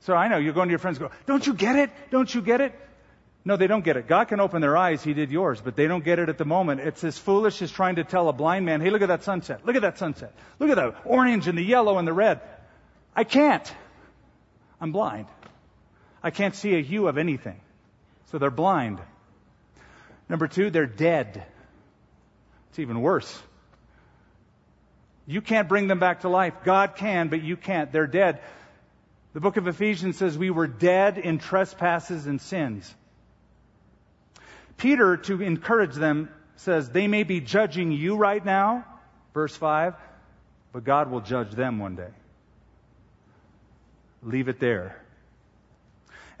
So 0.00 0.14
I 0.14 0.28
know 0.28 0.38
you're 0.38 0.54
going 0.54 0.68
to 0.68 0.72
your 0.72 0.78
friends 0.78 0.98
go, 0.98 1.10
don't 1.26 1.46
you 1.46 1.54
get 1.54 1.76
it? 1.76 1.90
Don't 2.10 2.34
you 2.34 2.40
get 2.40 2.60
it? 2.60 2.72
No, 3.44 3.56
they 3.56 3.66
don't 3.66 3.84
get 3.84 3.96
it. 3.96 4.08
God 4.08 4.28
can 4.28 4.40
open 4.40 4.62
their 4.62 4.76
eyes. 4.76 5.02
He 5.02 5.14
did 5.14 5.30
yours, 5.30 5.60
but 5.60 5.76
they 5.76 5.86
don't 5.86 6.04
get 6.04 6.18
it 6.18 6.28
at 6.28 6.38
the 6.38 6.44
moment. 6.44 6.80
It's 6.80 7.04
as 7.04 7.18
foolish 7.18 7.60
as 7.60 7.70
trying 7.70 7.96
to 7.96 8.04
tell 8.04 8.28
a 8.28 8.32
blind 8.32 8.64
man, 8.64 8.80
hey, 8.80 8.90
look 8.90 9.02
at 9.02 9.08
that 9.08 9.24
sunset. 9.24 9.66
Look 9.66 9.76
at 9.76 9.82
that 9.82 9.98
sunset. 9.98 10.32
Look 10.58 10.70
at 10.70 10.76
the 10.76 10.94
orange 11.04 11.48
and 11.48 11.58
the 11.58 11.62
yellow 11.62 11.98
and 11.98 12.06
the 12.06 12.12
red. 12.12 12.40
I 13.14 13.24
can't. 13.24 13.70
I'm 14.80 14.92
blind. 14.92 15.26
I 16.22 16.30
can't 16.30 16.54
see 16.54 16.74
a 16.74 16.82
hue 16.82 17.08
of 17.08 17.18
anything. 17.18 17.60
So 18.30 18.38
they're 18.38 18.50
blind. 18.50 19.00
Number 20.28 20.48
two, 20.48 20.70
they're 20.70 20.86
dead. 20.86 21.44
It's 22.70 22.78
even 22.78 23.02
worse. 23.02 23.42
You 25.26 25.40
can't 25.40 25.68
bring 25.68 25.86
them 25.86 25.98
back 25.98 26.20
to 26.20 26.28
life. 26.28 26.54
God 26.64 26.96
can, 26.96 27.28
but 27.28 27.42
you 27.42 27.56
can't. 27.56 27.92
They're 27.92 28.06
dead. 28.06 28.40
The 29.34 29.40
book 29.40 29.56
of 29.56 29.66
Ephesians 29.66 30.16
says 30.16 30.36
we 30.36 30.50
were 30.50 30.66
dead 30.66 31.18
in 31.18 31.38
trespasses 31.38 32.26
and 32.26 32.40
sins. 32.40 32.92
Peter, 34.76 35.16
to 35.16 35.42
encourage 35.42 35.94
them, 35.94 36.28
says 36.56 36.90
they 36.90 37.08
may 37.08 37.22
be 37.22 37.40
judging 37.40 37.92
you 37.92 38.16
right 38.16 38.44
now, 38.44 38.84
verse 39.32 39.56
5, 39.56 39.94
but 40.72 40.84
God 40.84 41.10
will 41.10 41.20
judge 41.20 41.52
them 41.52 41.78
one 41.78 41.96
day. 41.96 42.10
Leave 44.22 44.48
it 44.48 44.60
there. 44.60 44.96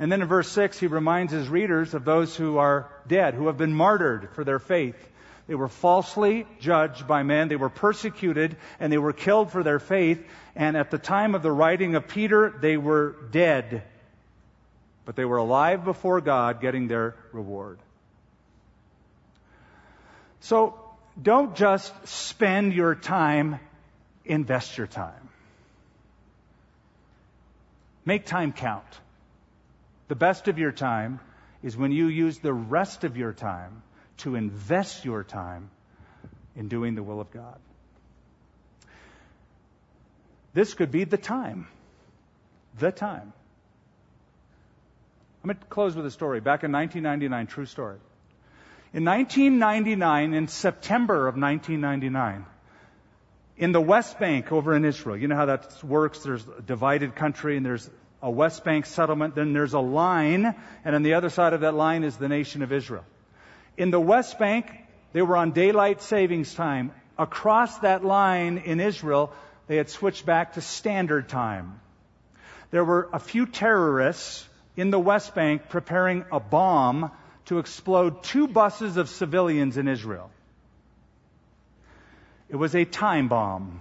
And 0.02 0.10
then 0.10 0.20
in 0.20 0.26
verse 0.26 0.48
6, 0.48 0.80
he 0.80 0.88
reminds 0.88 1.32
his 1.32 1.48
readers 1.48 1.94
of 1.94 2.04
those 2.04 2.34
who 2.34 2.58
are 2.58 2.90
dead, 3.06 3.34
who 3.34 3.46
have 3.46 3.56
been 3.56 3.72
martyred 3.72 4.30
for 4.32 4.42
their 4.42 4.58
faith. 4.58 4.96
They 5.46 5.54
were 5.54 5.68
falsely 5.68 6.44
judged 6.58 7.06
by 7.06 7.22
men. 7.22 7.46
They 7.46 7.54
were 7.54 7.68
persecuted 7.68 8.56
and 8.80 8.92
they 8.92 8.98
were 8.98 9.12
killed 9.12 9.52
for 9.52 9.62
their 9.62 9.78
faith. 9.78 10.20
And 10.56 10.76
at 10.76 10.90
the 10.90 10.98
time 10.98 11.36
of 11.36 11.44
the 11.44 11.52
writing 11.52 11.94
of 11.94 12.08
Peter, 12.08 12.52
they 12.60 12.76
were 12.76 13.14
dead. 13.30 13.84
But 15.04 15.14
they 15.14 15.24
were 15.24 15.36
alive 15.36 15.84
before 15.84 16.20
God, 16.20 16.60
getting 16.60 16.88
their 16.88 17.14
reward. 17.30 17.78
So 20.40 20.80
don't 21.22 21.54
just 21.54 21.92
spend 22.08 22.72
your 22.72 22.96
time, 22.96 23.60
invest 24.24 24.76
your 24.76 24.88
time. 24.88 25.28
Make 28.04 28.26
time 28.26 28.52
count. 28.52 28.82
The 30.08 30.14
best 30.14 30.48
of 30.48 30.58
your 30.58 30.72
time 30.72 31.20
is 31.62 31.76
when 31.76 31.92
you 31.92 32.06
use 32.06 32.38
the 32.38 32.52
rest 32.52 33.04
of 33.04 33.16
your 33.16 33.32
time 33.32 33.82
to 34.18 34.34
invest 34.34 35.04
your 35.04 35.24
time 35.24 35.70
in 36.56 36.68
doing 36.68 36.94
the 36.94 37.02
will 37.02 37.20
of 37.20 37.30
God. 37.30 37.58
This 40.54 40.74
could 40.74 40.90
be 40.90 41.04
the 41.04 41.16
time. 41.16 41.66
The 42.78 42.92
time. 42.92 43.32
I'm 45.42 45.48
going 45.48 45.56
to 45.56 45.66
close 45.66 45.96
with 45.96 46.06
a 46.06 46.10
story. 46.10 46.40
Back 46.40 46.62
in 46.62 46.72
1999, 46.72 47.46
true 47.46 47.66
story. 47.66 47.98
In 48.92 49.04
1999, 49.04 50.34
in 50.34 50.48
September 50.48 51.26
of 51.26 51.36
1999, 51.36 52.46
in 53.56 53.72
the 53.72 53.80
West 53.80 54.18
Bank 54.18 54.52
over 54.52 54.74
in 54.76 54.84
Israel, 54.84 55.16
you 55.16 55.28
know 55.28 55.36
how 55.36 55.46
that 55.46 55.82
works. 55.82 56.20
There's 56.20 56.46
a 56.46 56.62
divided 56.62 57.16
country 57.16 57.56
and 57.56 57.64
there's 57.64 57.88
a 58.22 58.30
West 58.30 58.64
Bank 58.64 58.86
settlement. 58.86 59.34
Then 59.34 59.52
there's 59.52 59.74
a 59.74 59.80
line, 59.80 60.54
and 60.84 60.94
on 60.94 61.02
the 61.02 61.14
other 61.14 61.28
side 61.28 61.52
of 61.52 61.62
that 61.62 61.74
line 61.74 62.04
is 62.04 62.16
the 62.16 62.28
nation 62.28 62.62
of 62.62 62.72
Israel. 62.72 63.04
In 63.76 63.90
the 63.90 64.00
West 64.00 64.38
Bank, 64.38 64.70
they 65.12 65.22
were 65.22 65.36
on 65.36 65.50
daylight 65.50 66.00
savings 66.02 66.54
time. 66.54 66.92
Across 67.18 67.80
that 67.80 68.04
line 68.04 68.58
in 68.58 68.80
Israel, 68.80 69.32
they 69.66 69.76
had 69.76 69.90
switched 69.90 70.24
back 70.24 70.54
to 70.54 70.60
standard 70.60 71.28
time. 71.28 71.80
There 72.70 72.84
were 72.84 73.08
a 73.12 73.18
few 73.18 73.46
terrorists 73.46 74.48
in 74.76 74.90
the 74.90 74.98
West 74.98 75.34
Bank 75.34 75.68
preparing 75.68 76.24
a 76.32 76.40
bomb 76.40 77.10
to 77.46 77.58
explode 77.58 78.22
two 78.22 78.46
buses 78.46 78.96
of 78.96 79.08
civilians 79.08 79.76
in 79.76 79.88
Israel. 79.88 80.30
It 82.48 82.56
was 82.56 82.74
a 82.74 82.84
time 82.84 83.28
bomb. 83.28 83.80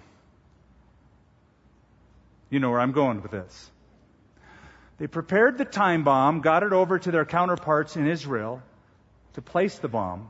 You 2.50 2.60
know 2.60 2.70
where 2.70 2.80
I'm 2.80 2.92
going 2.92 3.22
with 3.22 3.32
this. 3.32 3.72
They 5.02 5.08
prepared 5.08 5.58
the 5.58 5.66
time 5.66 6.04
bomb, 6.04 6.42
got 6.42 6.62
it 6.62 6.74
over 6.74 7.00
to 7.00 7.10
their 7.10 7.26
counterparts 7.26 7.96
in 7.96 8.06
Israel 8.06 8.62
to 9.34 9.42
place 9.42 9.80
the 9.80 9.88
bomb. 9.88 10.30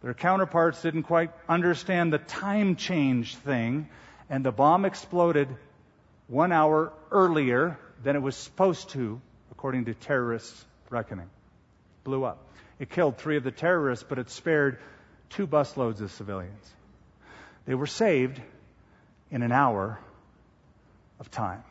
Their 0.00 0.14
counterparts 0.14 0.80
didn't 0.80 1.02
quite 1.02 1.32
understand 1.46 2.14
the 2.14 2.18
time 2.18 2.76
change 2.76 3.36
thing, 3.36 3.90
and 4.30 4.42
the 4.42 4.52
bomb 4.52 4.86
exploded 4.86 5.54
one 6.28 6.50
hour 6.50 6.94
earlier 7.10 7.78
than 8.04 8.16
it 8.16 8.22
was 8.22 8.36
supposed 8.36 8.88
to, 8.92 9.20
according 9.52 9.84
to 9.84 9.92
terrorists' 9.92 10.64
reckoning. 10.88 11.28
Blew 12.02 12.24
up. 12.24 12.38
It 12.78 12.88
killed 12.88 13.18
three 13.18 13.36
of 13.36 13.44
the 13.44 13.50
terrorists, 13.50 14.06
but 14.08 14.18
it 14.18 14.30
spared 14.30 14.78
two 15.28 15.46
busloads 15.46 16.00
of 16.00 16.10
civilians. 16.10 16.72
They 17.66 17.74
were 17.74 17.86
saved 17.86 18.40
in 19.30 19.42
an 19.42 19.52
hour 19.52 19.98
of 21.20 21.30
time. 21.30 21.62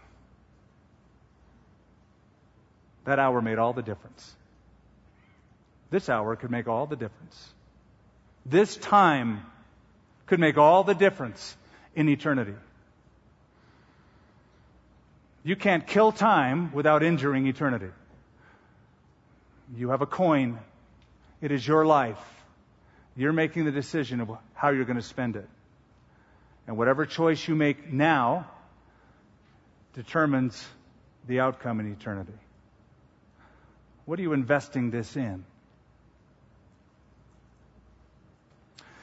That 3.05 3.19
hour 3.19 3.41
made 3.41 3.57
all 3.57 3.73
the 3.73 3.81
difference. 3.81 4.35
This 5.89 6.09
hour 6.09 6.35
could 6.35 6.51
make 6.51 6.67
all 6.67 6.87
the 6.87 6.95
difference. 6.95 7.53
This 8.45 8.75
time 8.75 9.45
could 10.25 10.39
make 10.39 10.57
all 10.57 10.83
the 10.83 10.93
difference 10.93 11.55
in 11.95 12.09
eternity. 12.09 12.53
You 15.43 15.55
can't 15.55 15.85
kill 15.85 16.11
time 16.11 16.73
without 16.73 17.03
injuring 17.03 17.45
eternity. 17.47 17.89
You 19.75 19.89
have 19.89 20.01
a 20.01 20.07
coin. 20.07 20.59
It 21.41 21.51
is 21.51 21.65
your 21.67 21.85
life. 21.85 22.19
You're 23.15 23.33
making 23.33 23.65
the 23.65 23.71
decision 23.71 24.21
of 24.21 24.31
how 24.55 24.69
you're 24.69 24.85
going 24.85 24.97
to 24.97 25.03
spend 25.03 25.35
it. 25.35 25.47
And 26.67 26.77
whatever 26.77 27.05
choice 27.05 27.47
you 27.47 27.55
make 27.55 27.91
now 27.91 28.49
determines 29.93 30.67
the 31.27 31.39
outcome 31.39 31.79
in 31.79 31.91
eternity. 31.91 32.33
What 34.05 34.19
are 34.19 34.21
you 34.21 34.33
investing 34.33 34.91
this 34.91 35.15
in? 35.15 35.43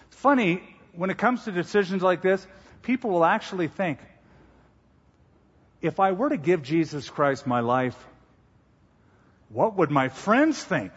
It's 0.09 0.17
funny, 0.17 0.63
when 0.95 1.11
it 1.11 1.19
comes 1.19 1.45
to 1.45 1.53
decisions 1.53 2.03
like 2.03 2.23
this, 2.23 2.47
people 2.83 3.11
will 3.11 3.25
actually 3.25 3.69
think, 3.69 3.99
if 5.81 5.99
I 5.99 6.13
were 6.13 6.29
to 6.29 6.37
give 6.37 6.63
Jesus 6.63 7.11
Christ 7.11 7.47
my 7.47 7.61
life, 7.61 7.97
what 9.49 9.77
would 9.77 9.91
my 9.91 10.09
friends 10.09 10.63
think? 10.63 10.93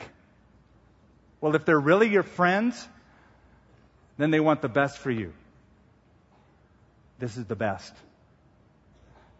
Well, 1.41 1.55
if 1.55 1.65
they're 1.65 1.79
really 1.79 2.07
your 2.07 2.23
friends, 2.23 2.87
then 4.17 4.31
they 4.31 4.39
want 4.39 4.61
the 4.61 4.69
best 4.69 4.99
for 4.99 5.11
you. 5.11 5.33
This 7.19 7.37
is 7.37 7.45
the 7.45 7.55
best. 7.55 7.93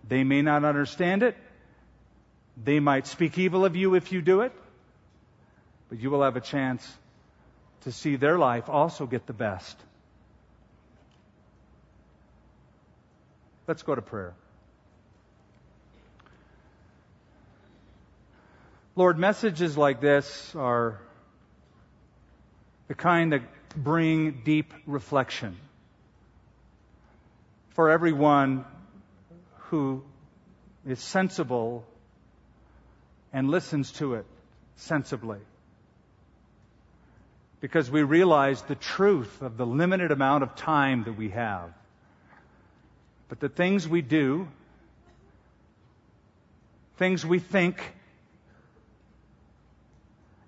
They 0.08 0.24
may 0.24 0.42
not 0.42 0.66
understand 0.66 1.24
it. 1.24 1.38
They 2.64 2.80
might 2.80 3.08
speak 3.08 3.38
evil 3.38 3.66
of 3.66 3.76
you 3.76 3.96
if 3.96 4.12
you 4.12 4.22
do 4.22 4.42
it. 4.42 4.54
But 5.90 6.00
you 6.00 6.10
will 6.10 6.24
have 6.24 6.36
a 6.36 6.42
chance 6.42 6.98
to 7.82 7.92
see 7.92 8.16
their 8.16 8.38
life 8.38 8.70
also 8.70 9.06
get 9.06 9.28
the 9.28 9.34
best. 9.34 9.78
Let's 13.68 13.84
go 13.84 13.96
to 13.96 14.02
prayer. 14.02 14.34
Lord, 18.96 19.20
messages 19.20 19.78
like 19.78 20.00
this 20.00 20.56
are 20.56 21.02
the 22.88 22.96
kind 22.96 23.34
that 23.34 23.42
bring 23.76 24.42
deep 24.46 24.74
reflection 24.86 25.58
for 27.72 27.90
everyone 27.90 28.64
who 29.70 30.02
is 30.88 31.00
sensible 31.00 31.86
and 33.36 33.52
listens 33.52 33.92
to 33.92 34.14
it 34.14 34.26
sensibly. 34.78 35.40
Because 37.60 37.92
we 37.92 38.02
realize 38.02 38.62
the 38.62 38.76
truth 38.76 39.42
of 39.42 39.58
the 39.58 39.66
limited 39.66 40.12
amount 40.12 40.44
of 40.44 40.56
time 40.56 41.04
that 41.04 41.18
we 41.18 41.32
have. 41.32 41.70
But 43.28 43.42
the 43.42 43.50
things 43.50 43.90
we 43.90 44.02
do, 44.02 44.48
things 46.96 47.26
we 47.26 47.40
think, 47.40 47.84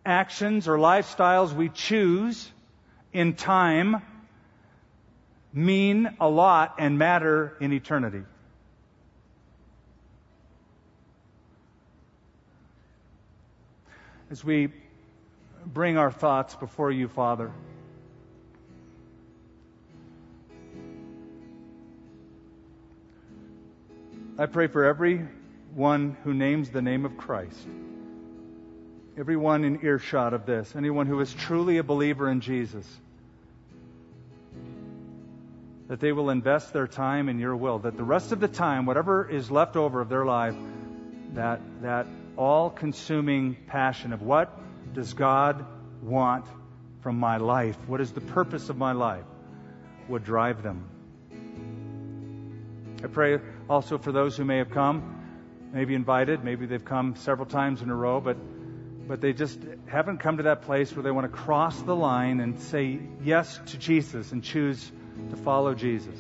actions 0.06 0.70
or 0.70 0.78
lifestyles 0.78 1.52
we 1.52 1.68
choose 1.68 2.50
in 3.12 3.34
time 3.34 4.02
mean 5.52 6.10
a 6.22 6.30
lot 6.30 6.76
and 6.80 6.98
matter 6.98 7.58
in 7.60 7.74
eternity. 7.74 8.24
As 14.30 14.44
we 14.44 14.70
bring 15.66 15.98
our 15.98 16.12
thoughts 16.12 16.56
before 16.56 16.92
you, 16.92 17.08
Father, 17.08 17.52
I 24.38 24.46
pray 24.46 24.68
for 24.68 24.86
everyone 24.86 26.18
who 26.24 26.34
names 26.34 26.70
the 26.70 26.82
name 26.82 27.06
of 27.06 27.18
Christ 27.18 27.68
everyone 29.18 29.64
in 29.64 29.84
earshot 29.84 30.34
of 30.34 30.46
this, 30.46 30.76
anyone 30.76 31.08
who 31.08 31.20
is 31.20 31.34
truly 31.34 31.80
a 31.80 31.84
believer 31.84 32.30
in 32.30 32.40
Jesus, 32.40 32.86
that 35.88 36.00
they 36.00 36.12
will 36.12 36.30
invest 36.30 36.72
their 36.72 36.88
time 36.88 37.28
in 37.28 37.40
your 37.40 37.56
will, 37.56 37.80
that 37.80 37.98
the 37.98 38.04
rest 38.04 38.32
of 38.32 38.40
the 38.40 38.48
time, 38.48 38.86
whatever 38.86 39.28
is 39.28 39.50
left 39.50 39.76
over 39.76 40.02
of 40.02 40.10
their 40.10 40.26
life, 40.26 40.56
that, 41.34 41.60
that 41.82 42.06
all 42.38 42.70
consuming 42.70 43.56
passion 43.68 44.14
of 44.14 44.22
what 44.22 44.58
does 44.94 45.14
God 45.14 45.66
want 46.02 46.46
from 47.02 47.20
my 47.20 47.38
life? 47.38 47.78
What 47.88 48.02
is 48.02 48.12
the 48.12 48.22
purpose 48.22 48.70
of 48.70 48.78
my 48.78 48.92
life? 48.92 49.26
Would 50.08 50.24
drive 50.24 50.64
them. 50.64 50.90
I 53.04 53.08
pray 53.08 53.40
also 53.70 53.98
for 53.98 54.12
those 54.12 54.38
who 54.38 54.46
may 54.46 54.58
have 54.58 54.72
come, 54.72 55.24
maybe 55.74 55.94
invited, 55.96 56.44
maybe 56.44 56.66
they've 56.66 56.84
come 56.84 57.16
several 57.16 57.48
times 57.48 57.82
in 57.82 57.90
a 57.90 57.96
row, 57.96 58.22
but 58.22 58.38
but 59.08 59.22
they 59.22 59.32
just 59.32 59.60
haven't 59.86 60.18
come 60.18 60.38
to 60.38 60.44
that 60.44 60.64
place 60.64 60.94
where 60.94 61.02
they 61.02 61.12
want 61.12 61.32
to 61.32 61.38
cross 61.38 61.82
the 61.84 61.96
line 61.96 62.42
and 62.42 62.60
say 62.60 63.00
yes 63.24 63.60
to 63.68 63.78
Jesus 63.78 64.34
and 64.34 64.44
choose 64.44 64.92
to 65.30 65.38
follow 65.38 65.74
Jesus. 65.74 66.20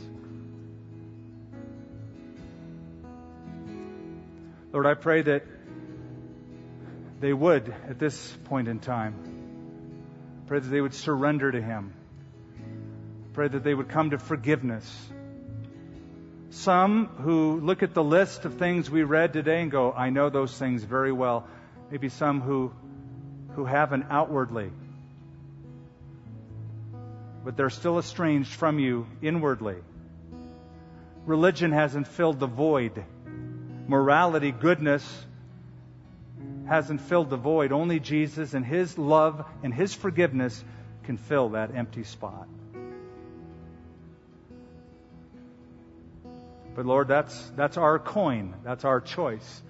Lord, 4.71 4.85
I 4.85 4.93
pray 4.93 5.21
that 5.23 5.43
they 7.19 7.33
would 7.33 7.73
at 7.89 7.99
this 7.99 8.35
point 8.45 8.67
in 8.67 8.79
time. 8.79 9.15
Pray 10.47 10.59
that 10.59 10.69
they 10.69 10.81
would 10.81 10.93
surrender 10.93 11.51
to 11.51 11.61
Him. 11.61 11.93
Pray 13.33 13.47
that 13.47 13.63
they 13.63 13.73
would 13.73 13.89
come 13.89 14.11
to 14.11 14.17
forgiveness. 14.17 14.85
Some 16.49 17.07
who 17.07 17.59
look 17.59 17.83
at 17.83 17.93
the 17.93 18.03
list 18.03 18.45
of 18.45 18.55
things 18.55 18.89
we 18.89 19.03
read 19.03 19.33
today 19.33 19.61
and 19.61 19.69
go, 19.69 19.91
I 19.91 20.09
know 20.09 20.29
those 20.29 20.57
things 20.57 20.83
very 20.83 21.11
well 21.11 21.47
maybe 21.91 22.09
some 22.09 22.41
who, 22.41 22.71
who 23.55 23.65
haven't 23.65 24.05
outwardly, 24.09 24.71
but 27.43 27.55
they're 27.55 27.69
still 27.69 27.97
estranged 27.97 28.51
from 28.51 28.79
you 28.79 29.07
inwardly. 29.21 29.75
Religion 31.25 31.71
hasn't 31.71 32.07
filled 32.07 32.39
the 32.39 32.47
void. 32.47 33.03
Morality, 33.87 34.51
goodness 34.51 35.25
hasn't 36.67 37.01
filled 37.01 37.29
the 37.29 37.37
void. 37.37 37.71
Only 37.71 37.99
Jesus 37.99 38.53
and 38.53 38.65
His 38.65 38.97
love 38.97 39.45
and 39.63 39.73
His 39.73 39.93
forgiveness 39.93 40.63
can 41.03 41.17
fill 41.17 41.49
that 41.49 41.73
empty 41.73 42.03
spot. 42.03 42.47
But 46.75 46.85
Lord, 46.85 47.07
that's, 47.07 47.51
that's 47.55 47.77
our 47.77 47.97
coin. 47.97 48.53
That's 48.63 48.85
our 48.85 49.01
choice. 49.01 49.63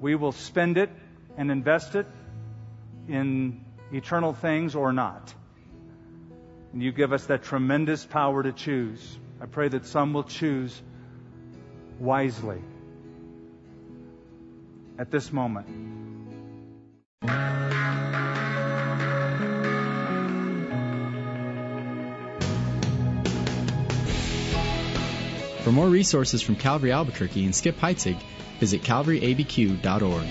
We 0.00 0.14
will 0.14 0.32
spend 0.32 0.78
it 0.78 0.90
and 1.36 1.50
invest 1.50 1.94
it 1.94 2.06
in 3.08 3.64
eternal 3.92 4.32
things 4.32 4.74
or 4.74 4.92
not. 4.92 5.34
And 6.72 6.82
you 6.82 6.90
give 6.90 7.12
us 7.12 7.26
that 7.26 7.42
tremendous 7.42 8.04
power 8.04 8.42
to 8.42 8.52
choose. 8.52 9.18
I 9.40 9.46
pray 9.46 9.68
that 9.68 9.84
some 9.84 10.14
will 10.14 10.24
choose 10.24 10.80
wisely 11.98 12.62
at 15.02 15.10
this 15.10 15.32
moment. 15.32 15.66
For 25.64 25.72
more 25.72 25.88
resources 25.88 26.40
from 26.40 26.54
Calvary 26.54 26.92
Albuquerque 26.92 27.44
and 27.44 27.54
Skip 27.54 27.78
Heitzig, 27.78 28.16
visit 28.60 28.82
calvaryabq.org. 28.82 30.26